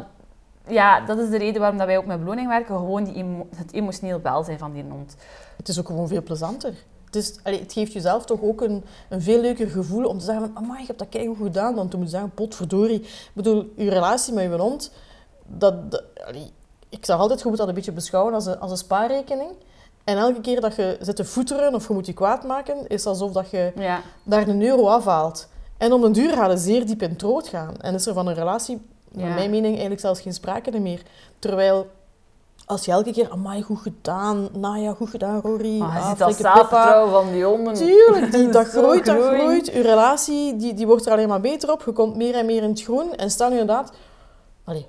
ja, 0.69 1.01
dat 1.01 1.19
is 1.19 1.31
de 1.31 1.39
reden 1.39 1.61
waarom 1.61 1.79
dat 1.79 1.87
wij 1.87 1.99
ook 1.99 2.07
met 2.07 2.19
beloning 2.19 2.49
werken. 2.49 2.77
Gewoon 2.77 3.05
die 3.05 3.15
emo- 3.15 3.47
het 3.57 3.73
emotioneel 3.73 4.21
welzijn 4.21 4.59
van 4.59 4.73
die 4.73 4.85
hond. 4.91 5.17
Het 5.57 5.69
is 5.69 5.79
ook 5.79 5.87
gewoon 5.87 6.09
veel 6.09 6.23
plezanter. 6.23 6.75
Het, 7.05 7.15
is, 7.17 7.39
allee, 7.43 7.61
het 7.61 7.73
geeft 7.73 7.93
jezelf 7.93 8.25
toch 8.25 8.43
ook 8.43 8.61
een, 8.61 8.85
een 9.09 9.23
veel 9.23 9.41
leuker 9.41 9.69
gevoel 9.69 10.05
om 10.05 10.19
te 10.19 10.25
zeggen 10.25 10.47
van 10.55 10.65
amai, 10.65 10.81
je 10.81 10.87
hebt 10.87 10.99
dat 10.99 11.09
keigoed 11.09 11.37
gedaan. 11.37 11.75
Dan 11.75 11.89
te 11.89 11.97
moeten 11.97 12.15
zeggen, 12.15 12.35
potverdorie. 12.35 13.01
Ik 13.01 13.31
bedoel, 13.35 13.73
je 13.77 13.91
relatie 13.91 14.35
met 14.35 14.45
je 14.45 14.57
hond, 14.57 14.91
dat, 15.47 15.91
dat- 15.91 16.05
allee, 16.27 16.51
ik 16.89 17.05
zeg 17.05 17.19
altijd, 17.19 17.41
je 17.43 17.49
moet 17.49 17.57
dat 17.59 17.69
een 17.69 17.75
beetje 17.75 17.93
beschouwen 17.93 18.35
als 18.35 18.47
een, 18.47 18.61
als 18.61 18.71
een 18.71 18.77
spaarrekening. 18.77 19.51
En 20.05 20.17
elke 20.17 20.41
keer 20.41 20.61
dat 20.61 20.77
je 20.77 20.97
zit 21.01 21.17
te 21.17 21.25
voeteren 21.25 21.75
of 21.75 21.89
je 21.89 21.95
moet 21.95 22.07
je 22.07 22.13
kwaad 22.13 22.45
maken, 22.45 22.87
is 22.87 23.07
alsof 23.07 23.33
dat 23.33 23.51
je 23.51 23.73
Ja, 23.77 24.01
daar 24.23 24.49
een 24.49 24.63
euro 24.63 24.87
afhaalt. 24.89 25.49
En 25.79 25.93
om 25.93 26.05
een 26.05 26.13
duur 26.13 26.33
gaat 26.33 26.51
het 26.51 26.61
zeer 26.61 26.87
diep 26.87 27.03
in 27.03 27.11
het 27.11 27.23
rood 27.23 27.49
gaan. 27.49 27.77
En 27.81 27.95
is 27.95 28.07
er 28.07 28.15
van 28.15 28.27
een 28.27 28.35
relatie, 28.35 28.81
naar 29.17 29.29
Ja. 29.29 29.35
mijn 29.35 29.51
mening, 29.51 29.73
eigenlijk 29.73 30.01
zelfs 30.01 30.21
geen 30.21 30.33
sprake 30.35 30.79
meer. 30.79 31.03
Terwijl, 31.39 31.87
als 32.67 32.85
je 32.85 32.91
elke 32.93 33.13
keer, 33.13 33.31
amai, 33.31 33.63
goed 33.63 33.79
gedaan, 33.79 34.49
Naya, 34.53 34.93
goed 34.93 35.11
gedaan, 35.11 35.41
Rory. 35.41 35.79
maar 35.79 35.93
je 35.95 36.01
ah, 36.01 36.09
ziet 36.09 36.19
dat 36.19 36.29
Pippa." 36.37 36.53
zelfvertrouwen 36.55 37.11
van 37.13 37.33
die 37.33 37.45
honden. 37.45 37.75
Tuurlijk, 37.75 38.33
die, 38.33 38.49
dat 38.49 38.67
groeit, 38.77 39.05
dat 39.07 39.23
groeit. 39.25 39.67
Je 39.67 39.81
relatie 39.81 40.57
die, 40.57 40.75
die 40.75 40.87
wordt 40.87 41.07
er 41.07 41.13
alleen 41.13 41.29
maar 41.29 41.41
beter 41.41 41.73
op. 41.73 41.83
Je 41.87 41.93
komt 41.93 42.17
meer 42.17 42.35
en 42.35 42.47
meer 42.47 42.63
in 42.63 42.69
het 42.69 42.83
groen. 42.83 43.15
En 43.15 43.31
stel 43.31 43.49
nu 43.49 43.59
inderdaad... 43.59 43.93
Je 44.67 44.85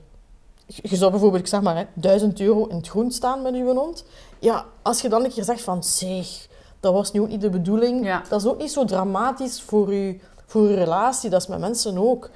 je 0.65 0.95
zou 0.95 1.11
bijvoorbeeld, 1.11 1.41
ik 1.41 1.47
zeg 1.47 1.61
maar, 1.61 1.75
hè, 1.75 1.83
1000 1.93 2.39
euro 2.39 2.65
in 2.65 2.75
het 2.75 2.87
groen 2.87 3.11
staan 3.11 3.41
met 3.41 3.55
je 3.55 3.63
hond. 3.63 4.03
Ja, 4.39 4.65
als 4.81 5.01
je 5.01 5.09
dan 5.09 5.23
een 5.23 5.31
keer 5.31 5.43
zegt 5.43 5.61
van, 5.61 5.83
zeg, 5.83 6.47
dat 6.79 6.93
was 6.93 7.11
nu 7.11 7.21
ook 7.21 7.27
niet 7.27 7.41
de 7.41 7.49
bedoeling. 7.49 8.05
Ja. 8.05 8.21
Dat 8.29 8.41
is 8.41 8.47
ook 8.47 8.57
niet 8.57 8.71
zo 8.71 8.85
dramatisch 8.85 9.61
voor 9.61 9.93
je, 9.93 10.19
voor 10.45 10.69
je 10.69 10.75
relatie. 10.75 11.29
Dat 11.29 11.41
is 11.41 11.47
met 11.47 11.59
mensen 11.59 11.97
ook. 11.97 12.29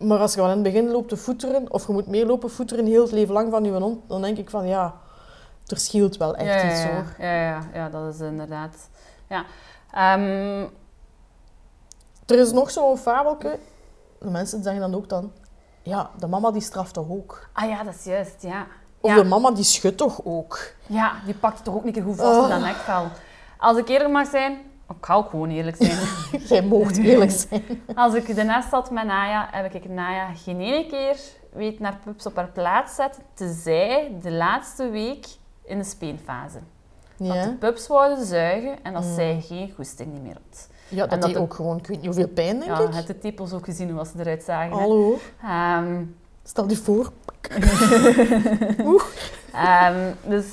Maar 0.00 0.18
als 0.18 0.34
je 0.34 0.40
wel 0.40 0.48
in 0.48 0.54
het 0.54 0.62
begin 0.62 0.90
loopt 0.90 1.08
te 1.08 1.16
voeteren, 1.16 1.72
of 1.72 1.86
je 1.86 1.92
moet 1.92 2.06
meer 2.06 2.26
lopen 2.26 2.50
voeteren 2.50 2.86
heel 2.86 3.02
het 3.02 3.12
leven 3.12 3.34
lang 3.34 3.50
van 3.50 3.64
je 3.64 3.70
hond, 3.72 4.08
dan 4.08 4.22
denk 4.22 4.38
ik 4.38 4.50
van, 4.50 4.66
ja, 4.66 4.94
er 5.66 5.78
scheelt 5.78 6.16
wel 6.16 6.36
echt 6.36 6.62
ja, 6.62 6.70
iets 6.70 6.82
ja, 6.82 6.88
hoor. 6.90 7.04
Ja, 7.18 7.32
ja, 7.42 7.60
ja, 7.74 7.88
dat 7.88 8.14
is 8.14 8.20
inderdaad. 8.20 8.88
Ja. 9.28 9.44
Ehm, 9.92 10.66
Er 12.26 12.38
is 12.38 12.52
nog 12.52 12.70
zo'n 12.70 12.98
fabelke. 12.98 13.58
De 14.18 14.30
mensen 14.30 14.62
zeggen 14.62 14.80
dan 14.80 14.94
ook 14.94 15.08
dan... 15.08 15.32
Ja, 15.82 16.10
de 16.18 16.26
mama 16.26 16.50
die 16.50 16.62
straft 16.62 16.94
toch 16.94 17.08
ook? 17.10 17.48
ah 17.52 17.68
ja, 17.68 17.82
dat 17.82 17.94
is 17.94 18.04
juist, 18.04 18.42
ja. 18.42 18.66
Of 19.00 19.14
de 19.14 19.24
mama 19.24 19.50
die 19.50 19.64
schudt 19.64 19.96
toch 19.96 20.20
ook? 20.24 20.58
Ja, 20.86 21.12
die 21.24 21.34
pakt 21.34 21.64
toch 21.64 21.74
ook 21.74 21.84
niet 21.84 21.94
keer 21.94 22.02
goed 22.02 22.16
vast 22.16 22.36
in 22.36 22.42
Oh. 22.42 22.48
dat 22.48 22.60
nekvel. 22.60 23.06
Als 23.58 23.76
ik 23.76 23.88
eerlijk 23.88 24.10
mag 24.10 24.28
zijn, 24.28 24.58
ik 24.98 25.04
ga 25.06 25.14
ook 25.14 25.30
gewoon 25.30 25.50
eerlijk 25.50 25.76
zijn. 25.76 25.98
Jij 26.48 26.62
moogt 26.62 26.96
eerlijk 26.98 27.30
zijn. 27.30 27.62
Als 27.94 28.14
ik 28.14 28.34
de 28.34 28.42
nest 28.42 28.70
had 28.70 28.90
met 28.90 29.04
Naya, 29.04 29.48
heb 29.50 29.74
ik 29.74 29.88
Naya 29.88 30.32
geen 30.34 30.60
ene 30.60 30.86
keer 30.86 31.16
weet 31.52 31.78
naar 31.80 31.98
pups 32.04 32.26
op 32.26 32.36
haar 32.36 32.48
plaats 32.48 32.94
zetten, 32.94 33.22
tenzij 33.34 34.12
de 34.22 34.30
laatste 34.30 34.88
week 34.90 35.26
in 35.64 35.78
de 35.78 35.84
speenfase. 35.84 36.58
Dat 37.16 37.28
de 37.28 37.34
Ja, 37.34 37.56
pups 37.58 37.86
wouden 37.86 38.24
zuigen 38.26 38.82
en 38.82 38.92
dat 38.92 39.04
Mm. 39.04 39.14
zij 39.14 39.40
geen 39.40 39.72
goesting 39.76 40.22
meer 40.22 40.32
had. 40.48 40.68
ja 40.88 40.96
dat 41.00 41.10
dat 41.10 41.22
deed 41.22 41.34
de- 41.34 41.40
ook 41.40 41.54
gewoon... 41.54 41.76
Ik 41.78 41.86
weet 41.86 41.96
niet 41.96 42.06
hoeveel 42.06 42.28
pijn, 42.28 42.58
denk 42.58 42.70
Ja, 42.76 42.80
ik. 42.80 42.94
heb 42.94 43.06
de 43.06 43.18
tepels 43.18 43.52
ook 43.52 43.64
gezien 43.64 43.90
hoe 43.90 44.04
ze 44.06 44.12
eruit 44.18 44.42
zagen. 44.42 44.76
Hallo. 44.76 45.18
Ehm, 45.42 46.02
Stel 46.50 46.68
je 46.68 46.76
voor. 46.76 47.12
Ehm, 49.52 50.12
dus, 50.26 50.44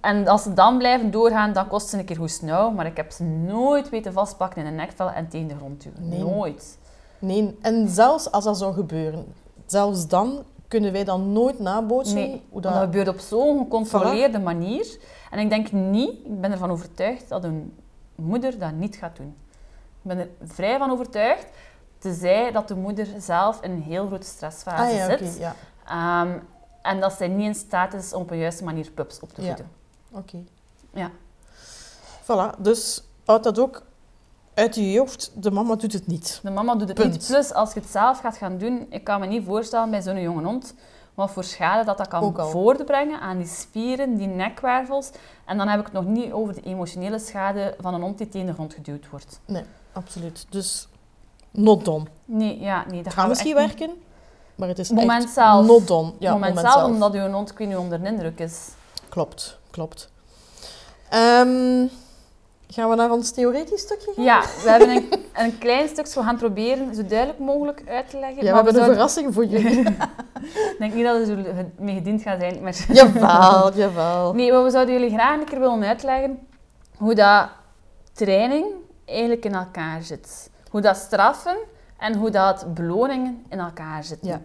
en 0.00 0.28
als 0.28 0.42
ze 0.42 0.54
dan 0.54 0.78
blijven 0.78 1.10
doorgaan, 1.10 1.52
dan 1.52 1.68
kost 1.68 1.88
ze 1.88 1.98
een 1.98 2.04
keer 2.04 2.16
goed 2.16 2.30
snauw. 2.30 2.70
Maar 2.70 2.86
ik 2.86 2.96
heb 2.96 3.10
ze 3.10 3.22
nooit 3.24 3.88
weten 3.88 4.12
vastpakken 4.12 4.60
in 4.60 4.66
een 4.66 4.74
nekvel 4.74 5.10
en 5.10 5.28
tegen 5.28 5.48
de 5.48 5.56
grond 5.56 5.82
duwen. 5.82 6.08
Nee. 6.08 6.18
Nooit. 6.18 6.78
Nee, 7.18 7.56
en 7.62 7.88
zelfs 7.88 8.30
als 8.30 8.44
dat 8.44 8.58
zou 8.58 8.74
gebeuren, 8.74 9.34
zelfs 9.66 10.08
dan 10.08 10.42
kunnen 10.68 10.92
wij 10.92 11.04
dan 11.04 11.32
nooit 11.32 11.58
nabootsen 11.58 12.14
Nee, 12.14 12.42
hoe 12.50 12.60
dat... 12.60 12.72
dat 12.72 12.82
gebeurt 12.82 13.08
op 13.08 13.18
zo'n 13.18 13.58
gecontroleerde 13.58 14.38
manier. 14.38 14.98
En 15.30 15.38
ik 15.38 15.50
denk 15.50 15.72
niet, 15.72 16.10
ik 16.10 16.40
ben 16.40 16.52
ervan 16.52 16.70
overtuigd, 16.70 17.28
dat 17.28 17.44
een 17.44 17.74
moeder 18.14 18.58
dat 18.58 18.72
niet 18.72 18.96
gaat 18.96 19.16
doen. 19.16 19.36
Ik 20.02 20.08
ben 20.14 20.18
er 20.18 20.28
vrij 20.42 20.78
van 20.78 20.90
overtuigd, 20.90 21.46
tenzij 21.98 22.52
dat 22.52 22.68
de 22.68 22.74
moeder 22.74 23.06
zelf 23.18 23.62
in 23.62 23.70
een 23.70 23.82
heel 23.82 24.06
grote 24.06 24.26
stressfase 24.26 24.82
Ah 24.82 24.92
ja, 24.94 25.16
zit. 25.18 25.36
ja. 25.38 25.54
Ehm, 25.86 26.38
en 26.82 27.00
dat 27.00 27.12
zij 27.12 27.28
niet 27.28 27.46
in 27.46 27.54
staat 27.54 27.94
is 27.94 28.12
om 28.12 28.22
op 28.22 28.30
een 28.30 28.38
juiste 28.38 28.64
manier 28.64 28.90
pups 28.90 29.20
op 29.20 29.32
te 29.32 29.42
Ja. 29.42 29.46
voeden. 29.46 29.70
Oké. 30.12 30.38
Ja. 30.92 31.10
Voilà, 32.22 32.58
dus 32.58 33.02
houd 33.24 33.44
dat 33.44 33.58
ook 33.58 33.82
uit 34.54 34.74
je 34.74 34.98
hoofd. 34.98 35.30
De 35.34 35.50
mama 35.50 35.74
doet 35.74 35.92
het 35.92 36.06
niet. 36.06 36.40
De 36.42 36.50
mama 36.50 36.74
doet 36.74 36.88
het 36.88 36.96
Punt. 36.96 37.12
niet. 37.12 37.26
Plus, 37.26 37.52
als 37.52 37.72
je 37.72 37.80
het 37.80 37.88
zelf 37.90 38.18
gaat 38.20 38.36
gaan 38.36 38.58
doen, 38.58 38.86
ik 38.90 39.04
kan 39.04 39.20
me 39.20 39.26
niet 39.26 39.44
voorstellen 39.44 39.90
bij 39.90 40.02
zo'n 40.02 40.20
jonge 40.20 40.42
hond 40.44 40.74
wat 41.14 41.30
voor 41.30 41.44
schade 41.44 41.84
dat, 41.84 41.98
dat 41.98 42.08
kan 42.08 42.34
voortbrengen 42.50 43.20
aan 43.20 43.38
die 43.38 43.46
spieren, 43.46 44.16
die 44.16 44.26
nekwervels. 44.26 45.10
En 45.44 45.58
dan 45.58 45.68
heb 45.68 45.78
ik 45.78 45.84
het 45.84 45.94
nog 45.94 46.04
niet 46.04 46.32
over 46.32 46.54
de 46.54 46.60
emotionele 46.60 47.18
schade 47.18 47.74
van 47.80 47.94
een 47.94 48.00
hond 48.00 48.18
die 48.18 48.28
tegen 48.28 48.46
de 48.46 48.52
grond 48.52 48.74
geduwd 48.74 49.10
wordt. 49.10 49.40
Absoluut. 49.92 50.46
Dus, 50.50 50.88
not 51.58 51.84
done. 51.84 52.04
Nee, 52.24 52.60
ja, 52.60 52.84
nee, 52.88 52.96
dat 52.96 53.04
Het 53.04 53.12
gaan 53.14 53.20
gaat 53.22 53.28
misschien 53.28 53.56
niet- 53.56 53.66
werken, 53.66 53.90
maar 54.54 54.68
het 54.68 54.78
is 54.78 54.90
Moment 54.90 55.24
echt 55.24 55.32
zelf. 55.32 55.66
not 55.66 55.86
done. 55.88 56.12
Ja, 56.18 56.32
moment, 56.32 56.58
zelf, 56.58 56.84
omdat 56.84 57.14
uw 57.14 57.30
hond 57.30 57.50
ik 57.50 57.58
weet 57.58 57.68
niet, 57.68 57.76
onder 57.76 58.00
de 58.02 58.08
indruk 58.08 58.38
is. 58.38 58.68
Klopt, 59.08 59.58
klopt. 59.70 60.10
Ehm, 61.08 61.86
gaan 62.68 62.88
we 62.88 62.94
naar 62.96 63.10
ons 63.10 63.30
theoretisch 63.30 63.80
stukje 63.80 64.12
gaan? 64.14 64.24
Ja, 64.24 64.40
we 64.62 64.70
hebben 64.70 64.88
een, 64.88 65.08
een 65.44 65.58
klein 65.58 65.88
stukje, 65.88 66.14
we 66.14 66.20
gaan 66.20 66.28
het 66.28 66.38
proberen 66.38 66.94
zo 66.94 67.06
duidelijk 67.06 67.38
mogelijk 67.38 67.82
uit 67.88 68.10
te 68.10 68.18
leggen. 68.18 68.44
Ja, 68.44 68.50
we 68.50 68.54
hebben 68.56 68.76
een 68.82 68.84
verrassing 68.84 69.34
voor 69.34 69.44
jullie. 69.44 69.78
Ik 70.72 70.76
denk 70.78 70.94
niet 70.94 71.04
dat 71.04 71.26
zo 71.26 71.36
mee 71.78 71.94
gediend 71.94 72.22
gaat 72.22 72.40
zijn, 72.40 72.62
maar... 72.62 72.76
jawel, 72.92 73.72
jawel. 73.74 74.32
Nee, 74.34 74.52
maar 74.52 74.64
we 74.64 74.70
zouden 74.70 74.94
jullie 74.94 75.10
graag 75.10 75.38
een 75.40 75.44
keer 75.44 75.60
willen 75.60 75.84
uitleggen 75.84 76.38
hoe 76.96 77.14
dat 77.14 77.48
training 78.12 78.66
eigenlijk 79.04 79.44
in 79.44 79.54
elkaar 79.54 80.02
zit. 80.02 80.47
Hoe 80.70 80.80
dat 80.80 80.96
straffen 80.96 81.56
en 81.98 82.14
hoe 82.16 82.30
dat 82.30 82.74
beloningen 82.74 83.44
in 83.48 83.58
elkaar 83.58 84.04
zitten. 84.04 84.28
Ja. 84.28 84.40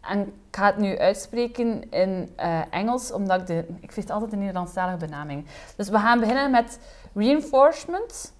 En 0.00 0.20
ik 0.20 0.56
ga 0.56 0.66
het 0.66 0.76
nu 0.76 0.98
uitspreken 0.98 1.90
in 1.90 2.32
eh, 2.36 2.60
Engels, 2.70 3.12
omdat 3.12 3.40
ik 3.40 3.46
de... 3.46 3.64
Ik 3.80 3.92
vind 3.92 4.06
het 4.06 4.10
altijd 4.10 4.32
een 4.32 4.38
Nederlandstalige 4.38 4.96
benaming. 4.96 5.46
Dus 5.76 5.88
we 5.88 5.98
gaan 5.98 6.20
beginnen 6.20 6.50
met 6.50 6.78
reinforcement, 7.14 8.32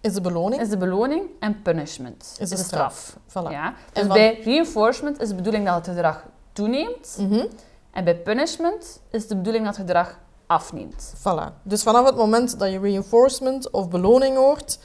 Is 0.00 0.12
de 0.14 0.20
beloning? 0.20 0.62
is 0.62 0.68
de 0.68 0.76
beloning, 0.76 1.22
en 1.40 1.62
punishment, 1.62 2.36
Is 2.38 2.48
de 2.48 2.56
straf. 2.56 3.16
Voilà. 3.28 3.50
Ja. 3.50 3.74
Dus 3.92 4.02
van- 4.06 4.12
bij 4.16 4.40
reinforcement 4.44 5.20
is 5.20 5.28
de 5.28 5.34
bedoeling 5.34 5.66
dat 5.66 5.74
het 5.74 5.86
gedrag 5.86 6.24
toeneemt. 6.52 7.16
Mhm. 7.20 7.46
En 7.90 8.04
bij 8.04 8.16
punishment 8.16 9.00
is 9.10 9.26
de 9.28 9.36
bedoeling 9.36 9.64
dat 9.64 9.76
het 9.76 9.86
gedrag 9.86 10.18
afneemt. 10.46 11.12
Voilà. 11.18 11.62
Dus 11.62 11.82
vanaf 11.82 12.06
het 12.06 12.16
moment 12.16 12.58
dat 12.58 12.70
je 12.70 12.78
reinforcement 12.80 13.70
of 13.70 13.88
beloning 13.88 14.36
hoort, 14.36 14.78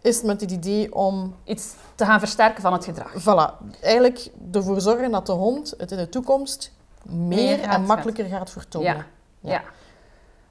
is 0.00 0.22
met 0.22 0.40
het 0.40 0.50
idee 0.50 0.94
om 0.94 1.34
Iets 1.44 1.74
te 1.94 2.04
gaan 2.04 2.18
versterken 2.18 2.62
van 2.62 2.72
het 2.72 2.84
gedrag. 2.84 3.12
voilà, 3.20 3.66
eigenlijk 3.82 4.28
ervoor 4.52 4.80
zorgen 4.80 5.10
dat 5.10 5.26
de 5.26 5.32
hond 5.32 5.74
het 5.78 5.90
in 5.90 5.96
de 5.98 6.08
toekomst 6.08 6.72
meer 7.02 7.58
gaat 7.58 7.74
en 7.74 7.82
makkelijker 7.82 8.24
gaat 8.24 8.50
vertonen. 8.50 8.88
Ja. 8.96 9.06
Ja. 9.40 9.50
ja. 9.52 9.62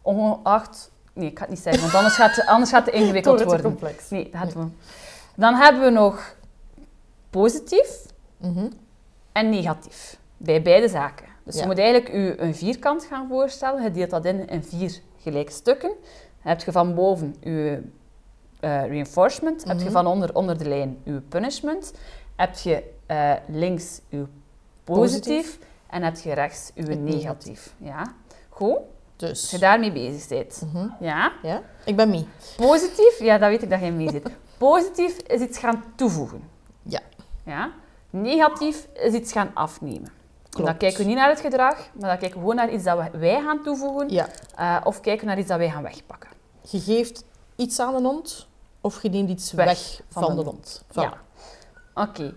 Ongeacht... 0.01 0.91
Nee, 1.13 1.29
ik 1.29 1.37
ga 1.37 1.43
het 1.43 1.53
niet 1.53 1.63
zeggen, 1.63 1.81
want 1.81 1.95
anders 1.95 2.15
gaat 2.15 2.35
het, 2.35 2.45
anders 2.45 2.71
gaat 2.71 2.85
het 2.85 2.93
ingewikkeld 2.95 3.43
worden. 3.43 3.61
complex. 3.65 4.09
Nee, 4.09 4.29
dat 4.41 4.53
we. 4.53 4.65
Dan 5.35 5.53
hebben 5.55 5.83
we 5.83 5.89
nog 5.89 6.35
positief 7.29 8.05
Mhm. 8.37 8.67
en 9.31 9.49
negatief. 9.49 10.17
Bij 10.37 10.61
beide 10.61 10.87
zaken. 10.89 11.25
Dus 11.43 11.55
Ja. 11.55 11.61
je 11.61 11.67
moet 11.67 11.77
eigenlijk 11.79 12.13
u 12.13 12.35
een 12.37 12.55
vierkant 12.55 13.03
gaan 13.05 13.27
voorstellen. 13.27 13.83
Je 13.83 13.91
deelt 13.91 14.09
dat 14.09 14.25
in 14.25 14.47
in 14.47 14.63
vier 14.63 14.99
gelijke 15.21 15.51
stukken. 15.51 15.89
Dan 15.89 16.51
heb 16.51 16.61
je 16.61 16.71
van 16.71 16.95
boven 16.95 17.35
uw 17.41 17.77
eh, 18.59 18.87
reinforcement. 18.87 19.63
Heb 19.63 19.77
je 19.77 19.83
Mhm. 19.83 19.91
van 19.93 20.07
onder, 20.07 20.35
onder 20.35 20.57
de 20.57 20.67
lijn 20.67 20.97
uw 21.05 21.21
punishment. 21.29 21.93
Heb 22.35 22.55
je 22.57 22.83
eh, 23.05 23.33
links 23.47 24.01
uw 24.09 24.27
positief. 24.83 25.35
Positief. 25.35 25.59
En 25.89 26.03
heb 26.03 26.17
je 26.17 26.33
rechts 26.33 26.71
uw 26.75 26.83
negatief. 26.85 27.13
negatief. 27.15 27.73
Ja, 27.77 28.13
goed. 28.49 28.75
Als 28.77 28.85
Dus, 29.29 29.51
je 29.51 29.57
daarmee 29.57 29.91
bezig 29.91 30.27
bent. 30.27 30.61
mhm. 30.73 30.87
Ja. 30.99 31.31
ja. 31.43 31.61
ik 31.85 31.95
ben 31.95 32.09
mee. 32.09 32.27
Positief, 32.57 33.19
ja, 33.19 33.37
dat 33.37 33.49
weet 33.49 33.61
ik 33.63 33.69
dat 33.69 33.79
jij 33.79 33.91
mee 33.91 34.09
zit. 34.09 34.29
Positief 34.57 35.17
is 35.17 35.41
iets 35.41 35.57
gaan 35.57 35.83
toevoegen. 35.95 36.41
Ja. 36.83 36.99
ja. 37.45 37.71
Negatief 38.09 38.87
is 38.93 39.13
iets 39.13 39.31
gaan 39.31 39.51
afnemen. 39.53 40.11
Klopt. 40.49 40.67
Dan 40.69 40.77
kijken 40.77 40.99
we 40.99 41.05
niet 41.05 41.15
naar 41.15 41.29
het 41.29 41.39
gedrag, 41.39 41.75
maar 41.99 42.09
dan 42.09 42.17
kijken 42.17 42.29
we 42.33 42.39
gewoon 42.39 42.55
naar 42.55 42.71
iets 42.71 42.83
dat 42.83 42.99
wij 43.11 43.41
gaan 43.41 43.63
toevoegen. 43.63 44.09
Ja. 44.09 44.27
eh, 44.55 44.77
of 44.83 44.99
kijken 45.01 45.21
we 45.21 45.27
naar 45.29 45.39
iets 45.39 45.47
dat 45.47 45.57
wij 45.57 45.69
gaan 45.69 45.83
wegpakken. 45.83 46.29
Je 46.61 46.79
geeft 46.79 47.23
iets 47.57 47.79
aan 47.79 47.95
de 47.95 48.01
hond 48.01 48.47
of 48.81 49.01
je 49.03 49.09
neemt 49.09 49.29
iets 49.29 49.51
Weg 49.51 49.65
weg, 49.65 50.01
van 50.09 50.23
van, 50.23 50.35
de 50.35 50.43
de 50.43 50.49
hond. 50.49 50.83
Ja. 50.91 51.13
Oké. 51.93 52.33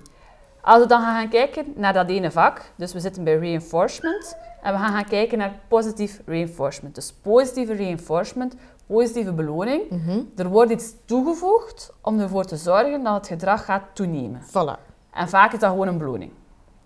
Als 0.62 0.82
we 0.82 0.86
dan 0.88 1.00
gaan, 1.02 1.14
gaan 1.14 1.28
kijken 1.28 1.72
naar 1.76 1.92
dat 1.92 2.08
ene 2.08 2.30
vak, 2.30 2.72
dus 2.76 2.92
we 2.92 3.00
zitten 3.00 3.24
bij 3.24 3.36
reinforcement, 3.38 4.36
en 4.62 4.72
we 4.72 4.78
gaan 4.78 4.92
gaan 4.92 5.04
kijken 5.04 5.38
naar 5.38 5.58
positief 5.68 6.20
reinforcement. 6.26 6.94
Dus 6.94 7.12
positieve 7.22 7.72
reinforcement, 7.72 8.54
positieve 8.86 9.32
beloning. 9.32 9.90
Mhm. 9.90 10.20
Er 10.36 10.48
wordt 10.48 10.70
iets 10.72 10.92
toegevoegd 11.04 11.92
om 12.02 12.20
ervoor 12.20 12.44
te 12.44 12.56
zorgen 12.56 13.02
dat 13.04 13.14
het 13.14 13.26
gedrag 13.26 13.64
gaat 13.64 13.82
toenemen. 13.92 14.40
Voilà. 14.48 14.88
En 15.12 15.28
vaak 15.28 15.52
is 15.52 15.58
dat 15.58 15.70
gewoon 15.70 15.88
een 15.88 15.98
beloning. 15.98 16.32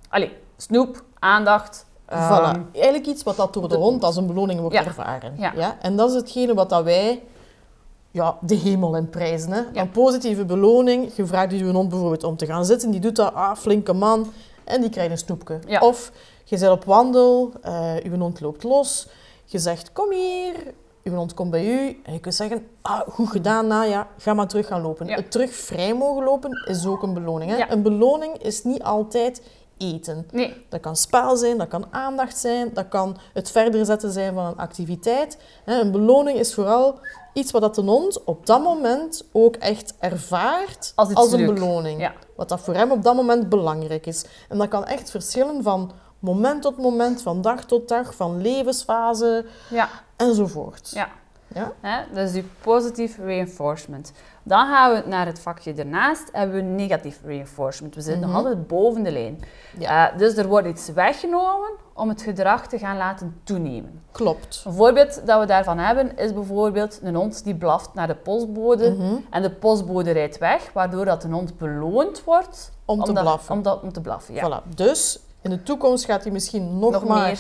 Allee, 0.09 0.37
snoep, 0.57 1.05
aandacht, 1.19 1.87
Ehm, 2.07 2.23
Voilà. 2.33 2.73
Eigenlijk 2.73 3.07
iets 3.07 3.23
wat 3.23 3.37
dat 3.37 3.53
door 3.53 3.63
de 3.63 3.69
de- 3.69 3.75
hond 3.81 4.03
als 4.05 4.17
een 4.17 4.27
beloning 4.27 4.61
wordt 4.61 4.75
Ja. 4.77 4.85
ervaren. 4.85 5.35
Ja. 5.37 5.77
En 5.81 5.97
dat 5.97 6.09
is 6.11 6.17
hetgene 6.17 6.55
wat 6.55 6.69
dat 6.71 6.85
wij 6.85 7.23
ja, 8.15 8.39
de 8.41 8.55
hemel 8.55 8.97
in 8.97 9.09
prijzen. 9.09 9.53
Hè? 9.53 9.61
Ja. 9.73 9.81
Een 9.81 9.91
positieve 9.91 10.45
beloning. 10.45 11.15
Je 11.15 11.27
vraagt 11.27 11.51
je 11.51 11.65
hond 11.65 11.89
bijvoorbeeld 11.89 12.25
om 12.25 12.37
te 12.37 12.47
gaan 12.47 12.65
zitten. 12.65 12.91
Die 12.91 13.01
doet 13.01 13.17
dat, 13.17 13.35
ah, 13.35 13.57
flinke 13.57 13.93
man. 13.93 14.33
En 14.65 14.81
die 14.81 14.91
krijgt 14.91 15.11
een 15.11 15.19
snoepje. 15.19 15.59
Ja. 15.67 15.81
Of 15.81 16.13
je 16.45 16.59
bent 16.59 16.71
op 16.73 16.85
wandel, 16.85 17.53
eh 17.63 18.01
je 18.03 18.11
hond 18.19 18.41
loopt 18.41 18.63
los. 18.63 19.09
Je 19.45 19.59
zegt, 19.59 19.93
kom 19.93 20.13
hier. 20.13 20.55
Je 21.03 21.11
hond 21.11 21.35
komt 21.35 21.51
bij 21.51 21.67
u. 21.67 22.01
En 22.03 22.13
je 22.13 22.21
kunt 22.21 22.35
zeggen, 22.35 22.67
ah, 22.83 23.01
goed 23.09 23.29
gedaan, 23.29 23.67
Naya. 23.67 24.09
Ga 24.19 24.35
maar 24.35 24.49
terug 24.49 24.67
gaan 24.67 24.83
lopen. 24.83 25.07
Ja. 25.07 25.17
Het 25.17 25.31
terug 25.31 25.53
vrij 25.53 25.95
mogen 25.95 26.25
lopen 26.25 26.65
is 26.69 26.87
ook 26.87 27.03
een 27.03 27.15
beloning. 27.15 27.51
Hè? 27.51 27.57
Ja. 27.57 27.71
Een 27.71 27.83
beloning 27.83 28.43
is 28.43 28.65
niet 28.65 28.83
altijd 28.83 29.43
eten. 29.93 30.29
Nee, 30.33 30.67
Dat 30.69 30.81
kan 30.81 30.97
spel 30.97 31.37
zijn, 31.37 31.59
dat 31.59 31.69
kan 31.69 31.87
aandacht 31.91 32.39
zijn, 32.39 32.71
dat 32.73 32.89
kan 32.89 33.17
het 33.33 33.51
verder 33.51 33.87
zetten 33.87 34.13
zijn 34.13 34.35
van 34.35 34.45
een 34.47 34.57
activiteit. 34.57 35.39
Een 35.65 35.91
beloning 35.91 36.39
is 36.39 36.55
vooral 36.55 36.99
iets 37.33 37.51
wat 37.51 37.61
dat 37.63 37.75
de 37.75 37.83
hond 37.83 38.25
op 38.25 38.47
dat 38.47 38.63
moment 38.63 39.25
ook 39.33 39.57
echt 39.57 39.95
ervaart 39.99 40.93
Als 40.95 41.33
een 41.33 41.47
beloning. 41.47 42.01
Ja. 42.01 42.13
Wat 42.37 42.49
dat 42.49 42.61
voor 42.61 42.75
hem 42.75 42.91
op 42.91 43.03
dat 43.03 43.15
moment 43.15 43.49
belangrijk 43.49 44.07
is. 44.07 44.25
En 44.49 44.59
dat 44.59 44.69
kan 44.69 44.85
echt 44.85 45.11
verschillen 45.11 45.63
van 45.63 45.93
moment 46.19 46.63
tot 46.63 46.79
moment, 46.79 47.23
van 47.23 47.41
dag 47.41 47.65
tot 47.65 47.89
dag, 47.89 48.15
van 48.15 48.43
levensfase 48.43 49.47
ja, 49.71 49.89
enzovoort. 50.17 50.91
ja. 50.95 51.09
Ja? 51.55 51.73
Hè? 51.81 51.99
Dat 52.15 52.27
is 52.27 52.33
die 52.33 52.45
positive 52.61 53.25
reinforcement. 53.25 54.13
Dan 54.43 54.67
gaan 54.67 54.93
we 54.95 55.09
naar 55.09 55.27
het 55.27 55.39
vakje 55.41 55.75
ernaast, 55.75 56.29
hebben 56.33 56.57
we 56.57 56.63
negatieve 56.63 57.27
reinforcement. 57.27 57.95
We 57.95 58.01
zitten 58.01 58.27
nog 58.27 58.37
altijd 58.37 58.67
boven 58.67 59.03
de 59.03 59.11
lijn. 59.13 59.41
Ja. 59.79 60.13
Eh, 60.13 60.19
dus 60.19 60.37
er 60.37 60.47
wordt 60.49 60.69
iets 60.69 60.89
weggenomen 60.89 61.71
om 61.93 62.09
het 62.09 62.23
gedrag 62.23 62.67
te 62.67 62.79
gaan 62.79 62.97
laten 62.97 63.41
toenemen. 63.45 64.03
Klopt. 64.13 64.63
Een 64.67 64.73
voorbeeld 64.73 65.27
dat 65.27 65.41
we 65.41 65.47
daarvan 65.47 65.79
hebben 65.79 66.17
is 66.17 66.33
bijvoorbeeld 66.35 67.01
een 67.03 67.15
hond 67.15 67.45
die 67.45 67.55
blaft 67.55 67.95
naar 67.95 68.07
de 68.07 68.15
postbode 68.15 68.91
Mhm. 68.91 69.15
en 69.31 69.43
de 69.43 69.51
postbode 69.51 70.11
rijdt 70.11 70.39
weg, 70.39 70.71
waardoor 70.73 71.05
dat 71.05 71.25
een 71.25 71.33
hond 71.33 71.59
beloond 71.59 72.25
wordt 72.25 72.73
Om 72.85 73.05
te 73.05 73.13
dat- 73.13 73.23
blaffen. 73.23 73.55
Om, 73.55 73.63
dat, 73.63 73.83
om 73.83 73.93
te 73.93 74.01
blaffen, 74.01 74.35
ja. 74.35 74.63
Voilà. 74.63 74.69
Dus 74.75 75.19
in 75.41 75.51
de 75.51 75.63
toekomst 75.63 76.05
gaat 76.05 76.23
hij 76.23 76.33
misschien 76.33 76.79
nog, 76.79 76.91
Nog 76.91 77.05
maar 77.05 77.27
meer. 77.27 77.39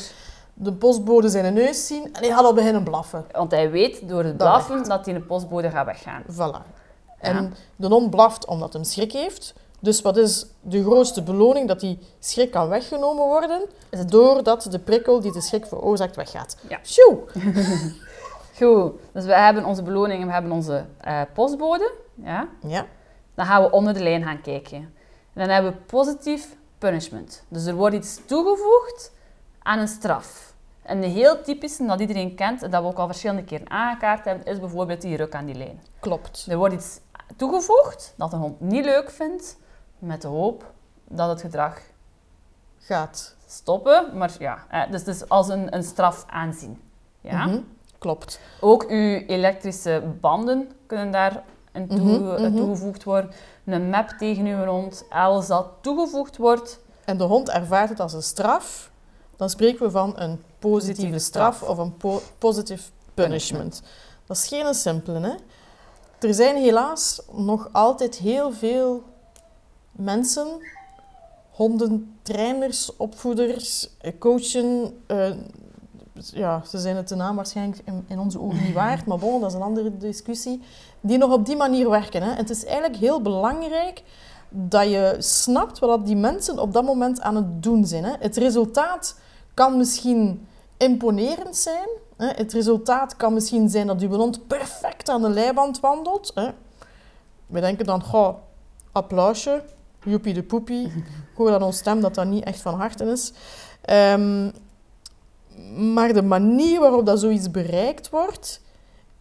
De 0.55 0.73
postbode 0.73 1.29
zijn 1.29 1.55
neus 1.55 1.87
zien 1.87 2.05
en 2.05 2.21
hij 2.23 2.29
gaat 2.29 2.45
al 2.45 2.55
beginnen 2.55 2.83
blaffen. 2.83 3.25
Want 3.33 3.51
hij 3.51 3.71
weet 3.71 4.09
door 4.09 4.25
het 4.25 4.39
Dat 4.39 4.49
blaffen 4.49 4.89
dat 4.89 5.05
hij 5.07 5.15
een 5.15 5.27
postbode 5.27 5.71
gaat 5.71 5.87
weggaan. 5.87 6.23
Voilà. 6.33 6.63
En 7.19 7.55
de 7.77 7.87
hond 7.87 8.11
blaft 8.11 8.47
omdat 8.47 8.73
hij 8.73 8.85
schrik 8.85 9.13
heeft. 9.13 9.55
Dus 9.81 10.03
wat 10.03 10.17
is 10.17 10.47
de 10.61 10.83
grootste 10.83 11.23
beloning? 11.23 11.69
Dat 11.69 11.81
die 11.81 11.99
schrik 12.19 12.51
kan 12.51 12.69
weggenomen 12.69 13.25
worden, 13.27 13.63
Is 13.91 13.99
het- 13.99 14.11
doordat 14.11 14.67
de 14.71 14.79
prikkel 14.79 15.21
die 15.21 15.33
de 15.33 15.41
schrik 15.41 15.67
veroorzaakt 15.67 16.17
weggaat. 16.17 16.57
Ja. 16.69 16.79
Goed, 18.59 18.93
dus 19.13 19.25
we 19.25 19.35
hebben 19.35 19.65
onze 19.65 19.83
beloning 19.83 20.21
en 20.21 20.27
we 20.27 20.33
hebben 20.33 20.53
onze 20.53 20.85
eh, 21.01 21.21
postbode. 21.35 21.93
Ja. 22.15 22.49
Ja, 22.67 22.87
Dan 23.35 23.47
gaan 23.47 23.63
we 23.63 23.71
onder 23.71 23.95
de 23.95 24.01
lijn 24.03 24.23
gaan 24.23 24.41
kijken. 24.41 24.77
En 24.79 25.41
dan 25.41 25.49
hebben 25.49 25.73
we 25.73 25.79
positief 25.79 26.57
punishment. 26.79 27.43
Dus 27.49 27.65
er 27.67 27.75
wordt 27.75 27.95
iets 27.95 28.21
toegevoegd 28.27 29.13
aan 29.65 29.79
een 29.79 29.89
straf. 29.89 30.55
En 30.83 31.01
de 31.01 31.07
heel 31.07 31.43
typische 31.43 31.87
dat 31.87 32.01
iedereen 32.01 32.35
kent 32.35 32.63
en 32.63 32.71
dat 32.71 32.83
we 32.83 32.89
ook 32.89 32.99
al 32.99 33.07
verschillende 33.07 33.45
keren 33.45 33.71
aangekaart 33.71 34.25
hebben, 34.25 34.47
is 34.47 34.61
bijvoorbeeld 34.61 35.01
die 35.01 35.17
ruk 35.17 35.35
aan 35.35 35.45
die 35.47 35.55
lijn. 35.55 35.81
klopt. 36.01 36.47
Er 36.51 36.57
wordt 36.57 36.75
iets 36.75 37.01
toegevoegd 37.37 38.15
dat 38.17 38.33
een 38.33 38.39
hond 38.39 38.61
niet 38.61 38.85
leuk 38.85 39.11
vindt, 39.11 39.57
met 39.99 40.23
de 40.23 40.29
hoop 40.29 40.73
dat 41.09 41.29
het 41.29 41.41
gedrag 41.41 41.81
Gaat. 42.79 43.37
stoppen. 43.47 44.17
Maar 44.17 44.33
ja, 44.39 44.87
dus 44.91 45.03
is 45.05 45.29
als 45.29 45.49
een, 45.49 45.75
een 45.75 45.83
straf 45.83 46.25
aanzien. 46.29 46.81
Ja? 47.21 47.47
Mhm. 47.47 47.61
Klopt. 47.99 48.41
Ook 48.61 48.83
uw 48.89 49.19
elektrische 49.27 50.03
banden 50.21 50.71
kunnen 50.87 51.11
daar 51.11 51.43
in 51.73 51.89
toe- 51.89 51.99
Mhm, 52.19 52.43
mhm. 52.43 52.57
toegevoegd 52.57 53.05
worden. 53.05 53.31
Een 53.65 53.91
map 53.91 54.09
tegen 54.09 54.47
uw 54.47 54.65
hond. 54.65 55.05
Alles 55.11 55.47
dat 55.47 55.69
toegevoegd 55.81 56.37
wordt. 56.37 56.81
En 57.05 57.17
de 57.19 57.25
hond 57.25 57.49
ervaart 57.51 57.89
het 57.89 58.01
als 58.01 58.13
een 58.13 58.23
straf. 58.23 58.91
Dan 59.37 59.51
spreken 59.51 59.85
we 59.85 59.91
van 59.91 60.13
een 60.17 60.43
positieve 60.59 61.19
straf 61.19 61.63
of 61.63 61.79
een 61.79 61.97
po 61.97 62.21
positive 62.39 62.83
punishment. 63.15 63.83
Dat 64.27 64.37
is 64.37 64.47
geen 64.47 64.75
simpele, 64.75 65.21
hè? 65.21 65.35
Er 66.29 66.35
zijn 66.35 66.57
helaas 66.57 67.21
nog 67.33 67.69
altijd 67.73 68.17
heel 68.17 68.53
veel 68.53 69.03
mensen, 69.93 70.47
hondentrainers, 71.51 72.97
opvoeders, 72.97 73.89
eh, 74.01 74.13
coachen. 74.19 75.01
eh, 75.07 75.31
ja, 76.15 76.63
ze 76.69 76.79
zijn 76.79 76.97
het 76.97 77.09
de 77.09 77.15
naam 77.15 77.37
waarschijnlijk 77.37 77.81
in, 77.85 78.05
in 78.09 78.19
onze 78.19 78.41
ogen 78.41 78.63
niet 78.63 78.75
waard, 78.83 79.07
maar 79.07 79.19
bon, 79.19 79.41
dat 79.41 79.51
is 79.51 79.57
een 79.57 79.63
andere 79.63 79.97
discussie. 79.97 80.63
Die 81.01 81.19
nog 81.19 81.33
op 81.33 81.47
die 81.47 81.57
manier 81.57 81.91
werken. 81.91 82.23
Hè? 82.23 82.31
En 82.31 82.37
het 82.37 82.51
is 82.51 82.65
eigenlijk 82.65 82.97
heel 82.97 83.23
belangrijk 83.23 84.03
dat 84.57 84.91
je 84.91 85.17
snapt 85.19 85.79
wat 85.79 86.07
die 86.07 86.17
mensen 86.17 86.59
op 86.59 86.73
dat 86.73 86.85
moment 86.85 87.21
aan 87.21 87.37
het 87.37 87.63
doen 87.63 87.85
zijn. 87.85 88.05
Hè? 88.05 88.13
Het 88.19 88.37
resultaat 88.37 89.19
kan 89.55 89.77
misschien 89.77 90.47
imponerend 90.77 91.57
zijn. 91.57 91.89
Hè? 92.17 92.27
Het 92.27 92.53
resultaat 92.53 93.17
kan 93.17 93.35
misschien 93.35 93.69
zijn 93.69 93.87
dat 93.87 94.01
uw 94.01 94.09
hond 94.09 94.47
perfect 94.47 95.09
aan 95.09 95.23
de 95.23 95.29
leiband 95.29 95.81
wandelt. 95.81 96.33
Hè? 96.35 96.49
We 97.47 97.61
denken 97.61 97.87
dan, 97.87 98.03
goh, 98.03 98.35
applausje, 98.93 99.65
joepie 100.05 100.35
de 100.35 100.43
poepie. 100.43 100.87
Ik 100.87 101.05
hoor 101.35 101.53
aan 101.53 101.63
ons 101.63 101.77
stem 101.77 102.01
dat 102.01 102.15
dat 102.15 102.27
niet 102.27 102.45
echt 102.45 102.61
van 102.61 102.75
harte 102.75 103.05
is. 103.05 103.33
Ehm, 103.81 104.51
maar 105.93 106.13
de 106.13 106.23
manier 106.23 106.81
waarop 106.81 107.07
dat 107.07 107.21
zoiets 107.21 107.51
bereikt 107.51 108.11
wordt, 108.11 108.61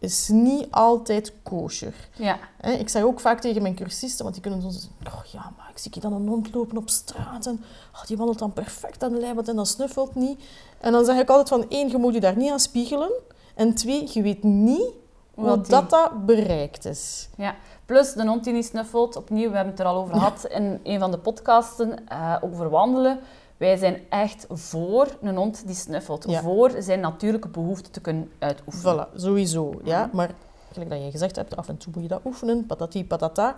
is 0.04 0.28
niet 0.28 0.66
altijd 0.70 1.32
kosher. 1.42 1.94
Ja, 2.16 2.38
Ik 2.78 2.88
zeg 2.88 3.02
ook 3.02 3.20
vaak 3.20 3.40
tegen 3.40 3.62
mijn 3.62 3.74
cursisten, 3.74 4.22
want 4.22 4.34
die 4.34 4.42
kunnen 4.42 4.62
soms 4.62 4.88
zeggen, 5.02 5.18
oh 5.18 5.24
ja, 5.24 5.52
maar 5.56 5.68
ik 5.70 5.78
zie 5.78 5.90
hier 5.94 6.02
dan 6.02 6.12
een 6.12 6.28
hond 6.28 6.54
lopen 6.54 6.76
op 6.76 6.90
straat 6.90 7.46
en 7.46 7.64
oh, 7.94 8.04
die 8.04 8.16
wandelt 8.16 8.38
dan 8.38 8.52
perfect 8.52 9.02
aan 9.02 9.12
de 9.12 9.20
lijband 9.20 9.48
en 9.48 9.56
dat 9.56 9.68
snuffelt 9.68 10.14
niet. 10.14 10.40
En 10.80 10.92
dan 10.92 11.04
zeg 11.04 11.20
ik 11.20 11.28
altijd 11.28 11.48
van, 11.48 11.66
één, 11.68 11.88
je 11.88 11.96
moet 11.98 12.14
je 12.14 12.20
daar 12.20 12.36
niet 12.36 12.50
aan 12.50 12.60
spiegelen. 12.60 13.10
En 13.54 13.74
twee, 13.74 14.10
je 14.12 14.22
weet 14.22 14.42
niet 14.42 14.92
Wat 15.34 15.66
dat, 15.66 15.90
dat 15.90 16.26
bereikt 16.26 16.84
is. 16.84 17.28
ja. 17.36 17.54
Plus 17.86 18.12
de 18.12 18.26
hond 18.26 18.44
die 18.44 18.52
niet 18.52 18.64
snuffelt. 18.64 19.16
Opnieuw, 19.16 19.48
we 19.50 19.54
hebben 19.56 19.72
het 19.72 19.80
er 19.80 19.86
al 19.86 19.96
over 19.96 20.14
gehad 20.18 20.44
in 20.44 20.80
een 20.82 20.98
van 20.98 21.10
de 21.10 21.18
podcasten 21.18 22.08
eh, 22.08 22.36
over 22.40 22.70
wandelen. 22.70 23.18
Wij 23.56 23.76
zijn 23.76 24.02
echt 24.08 24.46
voor 24.48 25.08
een 25.20 25.36
hond 25.36 25.66
die 25.66 25.74
snuffelt. 25.74 26.24
Ja. 26.28 26.42
Voor 26.42 26.72
zijn 26.78 27.00
natuurlijke 27.00 27.48
behoeften 27.48 27.92
te 27.92 28.00
kunnen 28.00 28.30
uitoefenen. 28.38 29.06
Voilà, 29.06 29.14
sowieso. 29.16 29.80
Ja? 29.84 30.10
Maar 30.12 30.30
gelijk 30.72 30.90
dat 30.90 31.02
je 31.02 31.10
gezegd 31.10 31.36
hebt, 31.36 31.56
af 31.56 31.68
en 31.68 31.76
toe 31.76 31.92
moet 31.94 32.02
je 32.02 32.08
dat 32.08 32.20
oefenen, 32.24 32.66
patati 32.66 33.06
patata. 33.06 33.56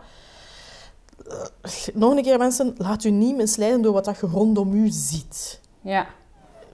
Eh, 1.27 1.43
nog 1.95 2.17
een 2.17 2.23
keer 2.23 2.39
mensen, 2.39 2.75
laat 2.77 3.05
u 3.05 3.11
niet 3.11 3.37
misleiden 3.37 3.83
door 3.83 3.93
wat 3.93 4.05
dat 4.05 4.19
je 4.21 4.27
rondom 4.27 4.75
u 4.75 4.89
ziet. 4.89 5.61
Ja, 5.81 6.07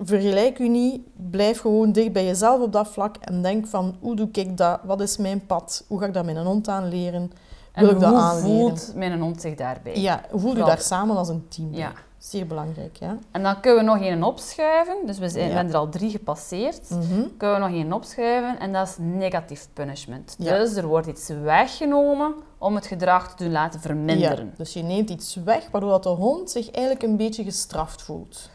Vergelijk 0.05 0.59
u 0.59 0.69
niet, 0.69 1.01
blijf 1.31 1.61
gewoon 1.61 1.93
dicht 1.93 2.13
bij 2.13 2.25
jezelf 2.25 2.61
op 2.61 2.73
dat 2.73 2.89
vlak 2.89 3.17
en 3.17 3.43
denk 3.43 3.67
van, 3.67 3.97
hoe 4.01 4.17
doe 4.17 4.29
ik 4.33 4.57
dat, 4.57 4.81
wat 4.85 5.01
is 5.01 5.17
mijn 5.17 5.47
pad, 5.47 5.85
hoe 5.89 5.99
ga 5.99 6.07
ik 6.07 6.15
dat 6.15 6.25
met 6.25 6.37
een 6.37 6.45
hond 6.45 6.69
aanleren, 6.69 7.33
en 7.73 7.85
wil 7.85 7.95
ik 7.95 8.01
dat 8.01 8.11
hoe 8.11 8.19
aanleren. 8.19 8.51
voelt 8.51 8.93
mijn 8.95 9.21
hond 9.21 9.41
zich 9.41 9.55
daarbij? 9.55 9.97
Ja, 9.97 10.25
voel 10.35 10.57
je 10.57 10.65
daar 10.65 10.81
samen 10.81 11.17
als 11.17 11.29
een 11.29 11.49
team 11.49 11.71
bij. 11.71 11.79
Ja. 11.79 11.93
Zeer 12.23 12.47
belangrijk, 12.47 12.97
ja. 12.97 13.19
En 13.31 13.43
dan 13.43 13.61
kunnen 13.61 13.85
we 13.85 13.91
nog 13.91 14.01
één 14.01 14.23
opschuiven. 14.23 14.97
Dus 15.07 15.19
we 15.19 15.29
zijn, 15.29 15.43
Ja. 15.45 15.49
we 15.51 15.55
hebben 15.57 15.73
er 15.75 15.79
al 15.81 15.89
drie 15.89 16.11
gepasseerd. 16.11 16.91
Mhm. 16.91 17.23
Kunnen 17.37 17.57
we 17.61 17.67
nog 17.67 17.77
één 17.77 17.93
opschuiven 17.93 18.59
en 18.59 18.73
dat 18.73 18.89
is 18.89 18.95
negatief 18.99 19.69
punishment. 19.73 20.35
Ja. 20.39 20.59
Dus 20.59 20.75
er 20.75 20.87
wordt 20.87 21.07
iets 21.07 21.29
weggenomen 21.29 22.35
om 22.59 22.75
het 22.75 22.87
gedrag 22.87 23.35
te 23.35 23.45
doen 23.45 23.53
laten 23.53 23.81
verminderen. 23.81 24.45
Ja, 24.47 24.53
dus 24.57 24.73
je 24.73 24.83
neemt 24.83 25.11
iets 25.11 25.35
weg, 25.45 25.69
waardoor 25.71 25.91
dat 25.91 26.03
de 26.03 26.09
hond 26.09 26.51
zich 26.51 26.71
eigenlijk 26.71 27.05
een 27.05 27.17
beetje 27.17 27.45
gestraft 27.45 28.03
voelt. 28.03 28.51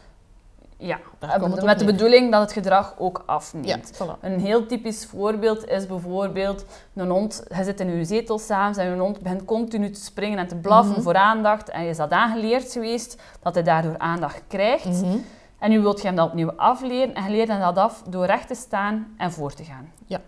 Ja, 0.80 0.98
Eh, 1.18 1.40
met 1.42 1.56
de 1.60 1.64
neer. 1.66 1.84
bedoeling 1.84 2.30
dat 2.32 2.40
het 2.40 2.52
gedrag 2.52 2.94
ook 2.98 3.22
Ja, 3.26 3.32
afneemt. 3.32 3.92
voilà. 3.94 4.20
Een 4.20 4.40
heel 4.40 4.66
typisch 4.66 5.06
voorbeeld 5.06 5.66
is 5.68 5.86
bijvoorbeeld 5.86 6.64
een 6.94 7.10
hond, 7.10 7.42
je 7.56 7.64
zit 7.64 7.80
in 7.80 7.96
je 7.96 8.04
zetel 8.04 8.38
samen 8.38 8.78
en 8.78 8.90
je 8.94 9.00
hond 9.00 9.20
begint 9.20 9.44
continu 9.44 9.90
te 9.90 10.00
springen 10.00 10.38
en 10.38 10.48
te 10.48 10.56
blaffen 10.56 10.92
Mhm. 10.92 11.02
voor 11.02 11.14
aandacht 11.16 11.68
en 11.68 11.82
je 11.82 11.88
is 11.88 11.96
dat 11.96 12.10
aangeleerd 12.10 12.72
geweest 12.72 13.22
dat 13.42 13.54
hij 13.54 13.62
daardoor 13.62 13.98
aandacht 13.98 14.42
krijgt. 14.46 14.84
Mhm. 15.02 15.16
En 15.58 15.70
nu 15.70 15.80
wilt 15.80 16.00
je 16.00 16.06
hem 16.06 16.16
dat 16.16 16.28
opnieuw 16.28 16.52
afleren 16.52 17.14
en 17.14 17.22
je 17.24 17.30
leert 17.30 17.48
hem 17.48 17.60
dat 17.60 17.78
af 17.78 18.02
door 18.08 18.24
recht 18.26 18.46
te 18.48 18.54
staan 18.54 19.14
en 19.16 19.32
voor 19.32 19.52
te 19.54 19.64
gaan. 19.64 19.92
Ja. 20.06 20.20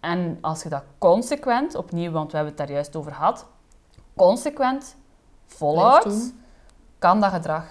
En 0.00 0.38
als 0.40 0.62
je 0.62 0.68
dat 0.68 0.82
consequent, 0.98 1.74
opnieuw, 1.74 2.10
want 2.10 2.30
we 2.30 2.36
hebben 2.36 2.54
het 2.56 2.66
daar 2.66 2.74
juist 2.76 2.96
over 2.96 3.12
gehad, 3.12 3.46
consequent 4.16 4.96
volhoudt, 5.46 6.32
kan 6.98 7.20
dat 7.20 7.30
gedrag, 7.32 7.64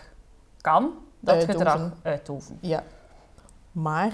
kan 0.61 0.91
dat 1.19 1.35
Uitoefenen. 1.35 1.71
gedrag 1.71 1.91
uitoefenen. 2.03 2.57
Ja. 2.61 2.83
Maar, 3.71 4.11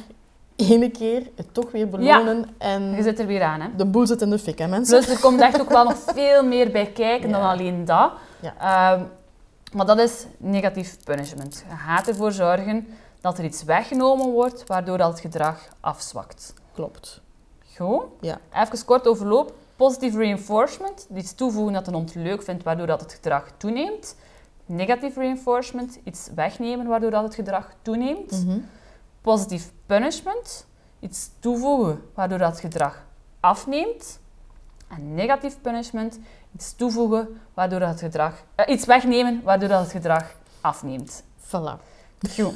ene 0.56 0.89
keer 0.89 1.30
het 1.36 1.54
toch 1.54 1.72
weer 1.72 1.89
belonen 1.89 2.46
en 2.58 2.96
Je 2.96 3.04
zit 3.04 3.20
er 3.20 3.26
weer 3.28 3.44
aan, 3.44 3.62
hè. 3.62 3.68
de 3.76 3.86
boel 3.86 4.08
zit 4.08 4.22
in 4.22 4.30
de 4.30 4.39
fik, 4.39 4.58
hè 4.60 4.68
mensen? 4.68 5.00
Plus 5.00 5.15
er 5.15 5.22
komt 5.22 5.41
echt 5.41 5.62
ook 5.62 5.70
wel 5.70 5.84
nog 5.84 5.98
veel 6.15 6.44
meer 6.44 6.72
bij 6.72 6.86
kijken 6.91 7.32
dan 7.32 7.41
alleen 7.41 7.86
dat. 7.86 8.12
Ja. 8.41 8.54
Ehm, 8.60 9.04
maar 9.74 9.86
dat 9.86 10.00
is 10.00 10.26
negatief 10.38 10.98
punishment. 11.04 11.65
Je 11.70 11.76
gaat 11.76 12.08
ervoor 12.08 12.32
zorgen 12.32 12.88
dat 13.22 13.38
er 13.38 13.44
iets 13.44 13.63
weggenomen 13.63 14.32
wordt, 14.32 14.63
waardoor 14.68 14.98
dat 14.98 15.12
het 15.12 15.20
gedrag 15.20 15.68
afzwakt. 15.80 16.54
Klopt. 16.74 17.22
Goed. 17.76 18.04
Ja. 18.22 18.38
Even 18.54 18.86
kort 18.86 19.08
overloop. 19.08 19.54
Positieve 19.76 20.18
reinforcement, 20.18 21.08
iets 21.15 21.36
toevoegen 21.36 21.74
dat 21.74 21.88
een 21.88 21.94
hond 21.94 22.15
leuk 22.15 22.44
vindt, 22.44 22.63
waardoor 22.63 22.88
dat 22.88 23.02
het 23.02 23.13
gedrag 23.13 23.48
toeneemt. 23.58 24.15
Negatieve 24.65 25.19
reinforcement, 25.19 25.99
iets 26.04 26.30
wegnemen, 26.36 26.88
waardoor 26.88 27.12
dat 27.12 27.23
het 27.23 27.36
gedrag 27.36 27.71
toeneemt. 27.82 28.32
Mhm. 28.45 28.60
Positief 29.21 29.71
punishment, 29.86 30.65
iets 30.99 31.30
toevoegen, 31.39 32.01
waardoor 32.13 32.38
dat 32.38 32.51
het 32.51 32.60
gedrag 32.60 33.04
afneemt. 33.39 34.19
En 34.88 35.13
negatief 35.13 35.62
punishment, 35.62 36.19
iets 36.56 36.75
toevoegen, 36.75 37.41
waardoor 37.54 37.80
dat 37.80 37.89
het 37.89 37.99
gedrag... 37.99 38.34
eh, 38.56 38.73
iets 38.73 38.86
wegnemen, 38.86 39.41
waardoor 39.43 39.69
dat 39.69 39.82
het 39.82 39.91
gedrag 39.91 40.36
afneemt. 40.62 41.23
Voilà. 41.47 41.82
Goed. 42.36 42.54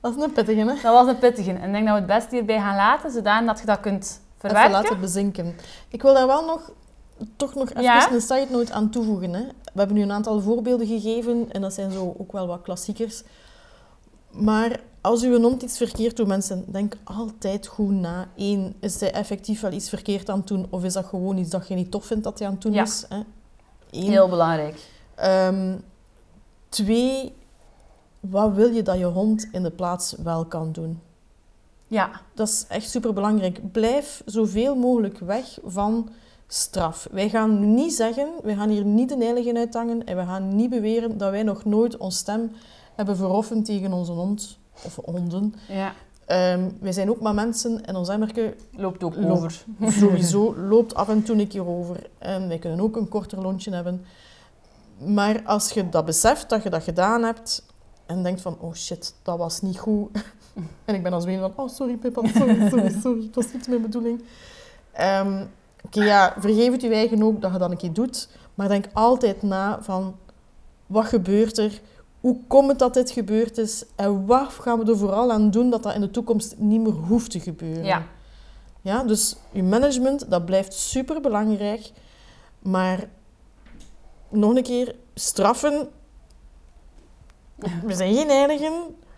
Dat 0.00 0.16
is 0.16 0.22
een 0.22 0.32
pittige, 0.32 0.58
hè? 0.58 0.64
Dat 0.66 0.82
was 0.82 1.06
een 1.06 1.18
pittige. 1.18 1.50
En 1.52 1.56
ik 1.66 1.72
denk 1.72 1.84
dat 1.86 1.94
we 1.94 2.00
het 2.00 2.06
best 2.06 2.30
hierbij 2.30 2.58
gaan 2.60 2.76
laten, 2.76 3.10
zodat 3.10 3.60
je 3.60 3.66
dat 3.66 3.80
kunt 3.80 4.02
Even 4.04 4.20
verwerken. 4.38 4.70
laten 4.70 5.00
bezinken. 5.00 5.56
Ik 5.88 6.02
wil 6.02 6.14
daar 6.14 6.26
wel 6.26 6.44
nog, 6.46 6.70
toch 7.36 7.54
nog 7.54 7.70
even 7.70 7.82
Ja? 7.82 8.12
een 8.12 8.20
side 8.20 8.46
note 8.50 8.72
aan 8.72 8.90
toevoegen. 8.90 9.32
Hè. 9.32 9.42
We 9.44 9.78
hebben 9.78 9.96
nu 9.96 10.02
een 10.02 10.12
aantal 10.12 10.40
voorbeelden 10.40 10.86
gegeven 10.86 11.52
en 11.52 11.60
dat 11.60 11.72
zijn 11.74 11.92
zo 11.92 12.14
ook 12.18 12.32
wel 12.32 12.46
wat 12.46 12.62
klassiekers. 12.62 13.22
Maar 14.30 14.80
als 15.00 15.22
u 15.22 15.34
een 15.34 15.42
hond 15.42 15.62
iets 15.62 15.76
verkeerd 15.76 16.16
doet, 16.16 16.26
mensen, 16.26 16.64
denk 16.68 16.96
altijd 17.04 17.66
goed 17.66 17.90
na. 17.90 18.28
Eén, 18.36 18.74
is 18.80 19.00
hij 19.00 19.12
effectief 19.12 19.60
wel 19.60 19.72
iets 19.72 19.88
verkeerd 19.88 20.28
aan 20.30 20.38
het 20.38 20.46
doen 20.46 20.66
of 20.70 20.84
is 20.84 20.92
dat 20.92 21.04
gewoon 21.04 21.36
iets 21.38 21.50
dat 21.50 21.68
je 21.68 21.74
niet 21.74 21.90
tof 21.90 22.04
vindt 22.04 22.24
dat 22.24 22.38
hij 22.38 22.48
aan 22.48 22.54
het 22.54 22.62
doen 22.62 22.72
Ja. 22.72 22.82
is? 22.82 23.04
Hè? 23.08 23.20
Eén. 23.90 24.10
Heel 24.10 24.28
belangrijk. 24.28 24.88
Ehm, 25.14 25.76
twee, 26.68 27.34
wat 28.20 28.52
wil 28.52 28.68
je 28.70 28.82
dat 28.82 28.98
je 28.98 29.04
hond 29.04 29.48
in 29.52 29.62
de 29.62 29.70
plaats 29.70 30.14
wel 30.22 30.44
kan 30.44 30.72
doen? 30.72 31.00
Ja, 31.86 32.10
Dat 32.34 32.48
is 32.48 32.64
echt 32.68 32.90
super 32.90 33.12
belangrijk. 33.12 33.72
Blijf 33.72 34.22
zoveel 34.26 34.74
mogelijk 34.76 35.18
weg 35.18 35.58
van 35.64 36.08
straf. 36.52 37.08
Wij 37.10 37.28
gaan 37.28 37.74
niet 37.74 37.92
zeggen, 37.92 38.28
wij 38.42 38.54
gaan 38.54 38.68
hier 38.68 38.84
niet 38.84 39.08
de 39.08 39.16
heilige 39.24 39.54
uithangen 39.54 40.04
en 40.04 40.16
we 40.16 40.22
gaan 40.24 40.56
niet 40.56 40.70
beweren 40.70 41.18
dat 41.18 41.30
wij 41.30 41.42
nog 41.42 41.64
nooit 41.64 41.96
ons 41.96 42.16
stem 42.16 42.52
hebben 42.94 43.16
verhoffen 43.16 43.62
tegen 43.62 43.92
onze 43.92 44.12
hond 44.12 44.58
of 44.84 44.98
honden. 45.04 45.54
ja. 45.68 45.92
Ehm, 46.26 46.68
wij 46.80 46.92
zijn 46.92 47.10
ook 47.10 47.20
maar 47.20 47.34
mensen 47.34 47.84
en 47.86 47.96
ons 47.96 48.08
emmerke 48.08 48.54
loopt 48.70 49.02
ook 49.04 49.16
Loopt. 49.16 49.30
over. 49.30 49.64
sowieso 50.00 50.56
loopt 50.56 50.94
af 50.94 51.08
en 51.08 51.22
toe 51.22 51.38
een 51.40 51.48
keer 51.48 51.66
over. 51.68 52.10
En 52.18 52.48
wij 52.48 52.58
kunnen 52.58 52.80
ook 52.80 52.96
een 52.96 53.08
korter 53.08 53.40
lontje 53.42 53.70
hebben. 53.74 54.04
Maar 54.98 55.42
als 55.44 55.70
je 55.70 55.88
dat 55.88 56.04
beseft, 56.04 56.48
dat 56.48 56.62
je 56.62 56.70
dat 56.70 56.82
gedaan 56.82 57.22
hebt 57.22 57.66
en 58.06 58.22
denkt 58.22 58.40
van, 58.40 58.56
oh 58.60 58.74
shit, 58.74 59.14
dat 59.22 59.38
was 59.38 59.60
niet 59.60 59.78
goed. 59.78 60.08
en 60.84 60.94
ik 60.94 61.02
ben 61.02 61.12
als 61.12 61.24
een 61.24 61.38
van, 61.38 61.52
oh 61.56 61.68
sorry 61.68 61.96
Pippa, 61.96 62.28
sorry, 62.28 62.68
sorry, 62.68 62.90
sorry, 63.02 63.22
het 63.22 63.34
was 63.34 63.52
niet 63.52 63.68
mijn 63.68 63.82
bedoeling. 63.82 64.22
Ehm, 64.92 65.44
Oké, 65.84 66.04
ja, 66.04 66.34
vergeef 66.38 66.72
het 66.72 66.82
je 66.82 66.94
eigen 66.94 67.22
ook 67.22 67.40
dat 67.40 67.52
je 67.52 67.58
dat 67.58 67.70
een 67.70 67.76
keer 67.76 67.92
doet. 67.92 68.28
Maar 68.54 68.68
denk 68.68 68.84
altijd 68.92 69.42
na 69.42 69.82
van, 69.82 70.16
wat 70.86 71.04
gebeurt 71.06 71.58
er? 71.58 71.80
Hoe 72.20 72.36
komt 72.46 72.68
het 72.68 72.78
dat 72.78 72.94
dit 72.94 73.10
gebeurd 73.10 73.58
is? 73.58 73.84
En 73.96 74.26
wat 74.26 74.48
gaan 74.52 74.78
we 74.78 74.90
er 74.90 74.98
vooral 74.98 75.32
aan 75.32 75.50
doen 75.50 75.70
dat 75.70 75.82
dat 75.82 75.94
in 75.94 76.00
de 76.00 76.10
toekomst 76.10 76.54
niet 76.58 76.80
meer 76.80 76.92
hoeft 76.92 77.30
te 77.30 77.40
gebeuren? 77.40 77.84
Ja, 77.84 78.06
Ja, 78.82 79.02
dus 79.04 79.36
je 79.52 79.62
management, 79.62 80.30
dat 80.30 80.44
blijft 80.44 80.72
super 80.74 81.20
belangrijk. 81.20 81.90
Maar 82.58 83.08
nog 84.28 84.54
een 84.56 84.62
keer, 84.62 84.94
straffen. 85.14 85.88
We 87.84 87.94
zijn 87.94 88.14
geen 88.14 88.28
heiligen, 88.28 88.72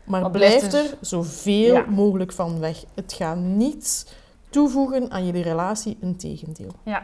maar 0.04 0.30
blijf 0.30 0.68
blijft 0.70 0.74
er 0.90 0.96
zoveel 1.00 1.74
Ja. 1.74 1.84
mogelijk 1.88 2.32
van 2.32 2.58
weg. 2.60 2.84
Het 2.94 3.12
gaat 3.12 3.36
niets 3.36 4.06
toevoegen 4.52 5.10
aan 5.10 5.26
jullie 5.26 5.42
relatie, 5.42 5.96
integendeel. 6.00 6.72
ja. 6.82 7.02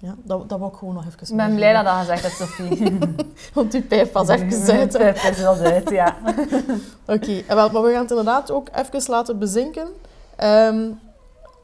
Ja, 0.00 0.14
dat, 0.22 0.48
dat 0.48 0.58
wou 0.58 0.72
ik 0.72 0.78
gewoon 0.78 0.94
nog 0.94 1.04
even 1.06 1.30
Ik 1.30 1.36
ben 1.36 1.54
blij 1.54 1.72
dat 1.72 1.84
dat 1.84 1.94
gezegd 1.94 2.22
hebt, 2.22 2.34
Sophie. 2.34 2.98
Want 3.54 3.72
die 3.72 3.82
pijp 3.82 4.12
was 4.12 4.28
even 4.28 4.78
uit. 4.78 4.92
hè. 4.98 5.04
Het 5.04 5.36
is 5.36 5.42
wel 5.42 5.54
uit, 5.56 5.90
ja. 5.90 6.16
Oké, 7.14 7.42
maar 7.54 7.82
we 7.82 7.90
gaan 7.92 8.00
het 8.02 8.10
inderdaad 8.10 8.50
ook 8.50 8.68
even 8.74 9.02
laten 9.10 9.38
bezinken. 9.38 9.88
Ehm, 10.36 10.90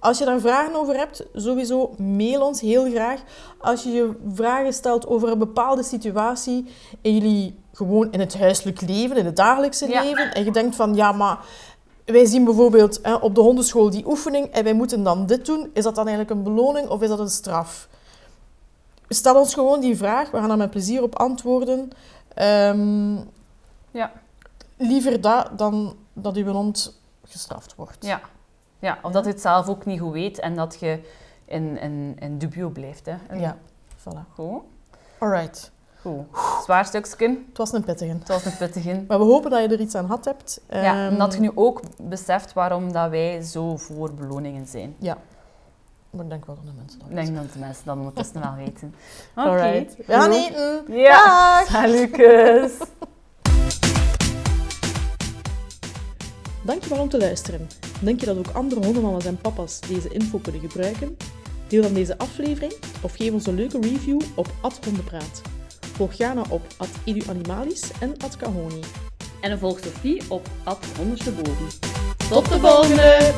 als 0.00 0.18
je 0.18 0.24
daar 0.24 0.40
vragen 0.40 0.74
over 0.74 0.96
hebt, 0.96 1.24
sowieso 1.35 1.94
mail 1.98 2.46
ons 2.46 2.61
heel 2.61 2.90
graag. 2.90 3.20
Als 3.59 3.83
je 3.83 3.90
je 3.90 4.11
vragen 4.35 4.72
stelt 4.72 5.07
over 5.07 5.29
een 5.31 5.38
bepaalde 5.38 5.83
situatie 5.83 6.66
in 7.00 7.14
jullie 7.14 7.59
gewoon 7.72 8.12
in 8.12 8.20
het 8.20 8.38
huiselijk 8.38 8.81
leven, 8.81 9.16
in 9.16 9.24
het 9.27 9.37
dagelijkse 9.37 9.88
Ja. 9.88 10.03
leven, 10.03 10.35
en 10.35 10.44
je 10.44 10.50
denkt 10.50 10.77
van 10.77 10.94
ja, 10.94 11.12
maar 11.12 11.38
wij 12.04 12.24
zien 12.24 12.44
bijvoorbeeld 12.44 12.98
hè, 13.02 13.14
op 13.14 13.34
de 13.34 13.40
hondenschool 13.40 13.90
die 13.90 14.06
oefening 14.06 14.46
en 14.46 14.64
wij 14.64 14.72
moeten 14.74 15.02
dan 15.02 15.26
dit 15.26 15.46
doen, 15.46 15.70
is 15.72 15.84
dat 15.84 15.94
dan 15.94 16.06
eigenlijk 16.08 16.36
een 16.36 16.42
beloning 16.54 16.88
of 16.88 17.02
is 17.02 17.08
dat 17.08 17.18
een 17.18 17.30
straf? 17.30 17.88
Stel 19.08 19.38
ons 19.38 19.54
gewoon 19.54 19.80
die 19.80 19.96
vraag, 19.96 20.30
we 20.30 20.38
gaan 20.38 20.48
daar 20.48 20.56
met 20.56 20.70
plezier 20.70 21.02
op 21.02 21.14
antwoorden. 21.18 21.90
Ehm, 22.34 23.14
Ja. 23.90 24.12
liever 24.76 25.20
dat 25.20 25.58
dan 25.58 25.96
dat 26.12 26.36
uw 26.36 26.46
hond 26.52 27.00
gestraft 27.24 27.74
wordt. 27.74 28.06
Ja. 28.06 28.20
ja, 28.78 28.98
of 29.02 29.12
dat 29.12 29.24
je 29.24 29.30
het 29.30 29.40
zelf 29.40 29.68
ook 29.68 29.84
niet 29.84 30.00
goed 30.00 30.12
weet 30.12 30.38
en 30.40 30.54
dat 30.54 30.76
je 30.80 31.00
in, 31.44 31.78
in, 31.78 32.16
in 32.18 32.38
dubio 32.38 32.68
blijft. 32.68 33.06
Hè. 33.06 33.36
Ja, 33.38 33.56
voilà. 33.98 34.34
Goed. 34.34 34.62
Alright. 35.18 35.70
Goed. 36.04 36.24
Zwaar 36.64 36.84
stukje. 36.84 37.28
Het 37.28 37.56
was 37.58 37.72
een 37.72 37.84
pittige. 37.84 38.12
Het 38.12 38.28
was 38.28 38.44
een 38.44 38.56
pittige. 38.56 39.04
Maar 39.08 39.18
we 39.18 39.24
hopen 39.24 39.50
dat 39.50 39.62
je 39.62 39.68
er 39.68 39.80
iets 39.80 39.94
aan 39.94 40.06
had 40.06 40.24
hebt. 40.24 40.60
Ja, 40.70 40.76
Ehm, 40.82 41.12
en 41.12 41.18
dat 41.18 41.34
je 41.34 41.40
nu 41.40 41.50
ook 41.54 41.80
beseft 42.02 42.52
waarom 42.52 42.92
dat 42.92 43.10
wij 43.10 43.42
zo 43.42 43.76
voor 43.76 44.14
beloningen 44.14 44.66
zijn. 44.66 44.96
Maar 46.10 46.24
ik 46.24 46.30
denk 46.30 46.44
wel 46.46 46.54
dat 46.54 46.64
de 46.64 46.70
mensen 46.76 46.98
dat 46.98 47.08
Ik 47.08 47.14
denk 47.14 47.36
dat 47.36 47.52
de 47.52 47.58
mensen 47.58 47.82
dat 47.84 47.96
ondertussen 47.96 48.40
wel 48.40 48.54
weten. 48.54 48.94
Oké. 49.46 49.86
We 49.96 50.12
gaan 50.12 50.30
eten. 50.30 50.84
Ja. 50.88 51.58
Dag. 51.58 51.66
Salutjes. 51.68 52.72
Dankjewel 56.64 56.98
om 57.02 57.08
te 57.08 57.18
luisteren. 57.18 57.68
Denk 58.00 58.20
je 58.20 58.26
dat 58.26 58.36
ook 58.36 58.48
andere 58.52 58.84
hondenmama's 58.84 59.24
en 59.24 59.36
papa's 59.38 59.80
deze 59.80 60.08
info 60.08 60.38
kunnen 60.38 60.60
gebruiken? 60.60 61.16
Deel 61.68 61.82
dan 61.82 61.92
deze 61.94 62.18
aflevering 62.18 62.72
of 63.02 63.14
geef 63.14 63.32
ons 63.32 63.46
een 63.46 63.54
leuke 63.54 63.80
review 63.80 64.20
op 64.34 64.46
@hondenpraat. 64.84 65.42
Volg 65.94 66.12
Jana 66.12 66.42
op 66.48 66.62
@eduanimalis 67.04 67.90
en 68.00 68.16
@kahoni. 68.38 68.80
En 69.40 69.59
volg 69.59 69.78
Sophie 69.78 70.22
op 70.28 70.48
Ad 70.64 70.87
Ondersteboven. 71.00 71.66
Tot 72.28 72.48
de 72.48 72.59
volgende! 72.61 73.33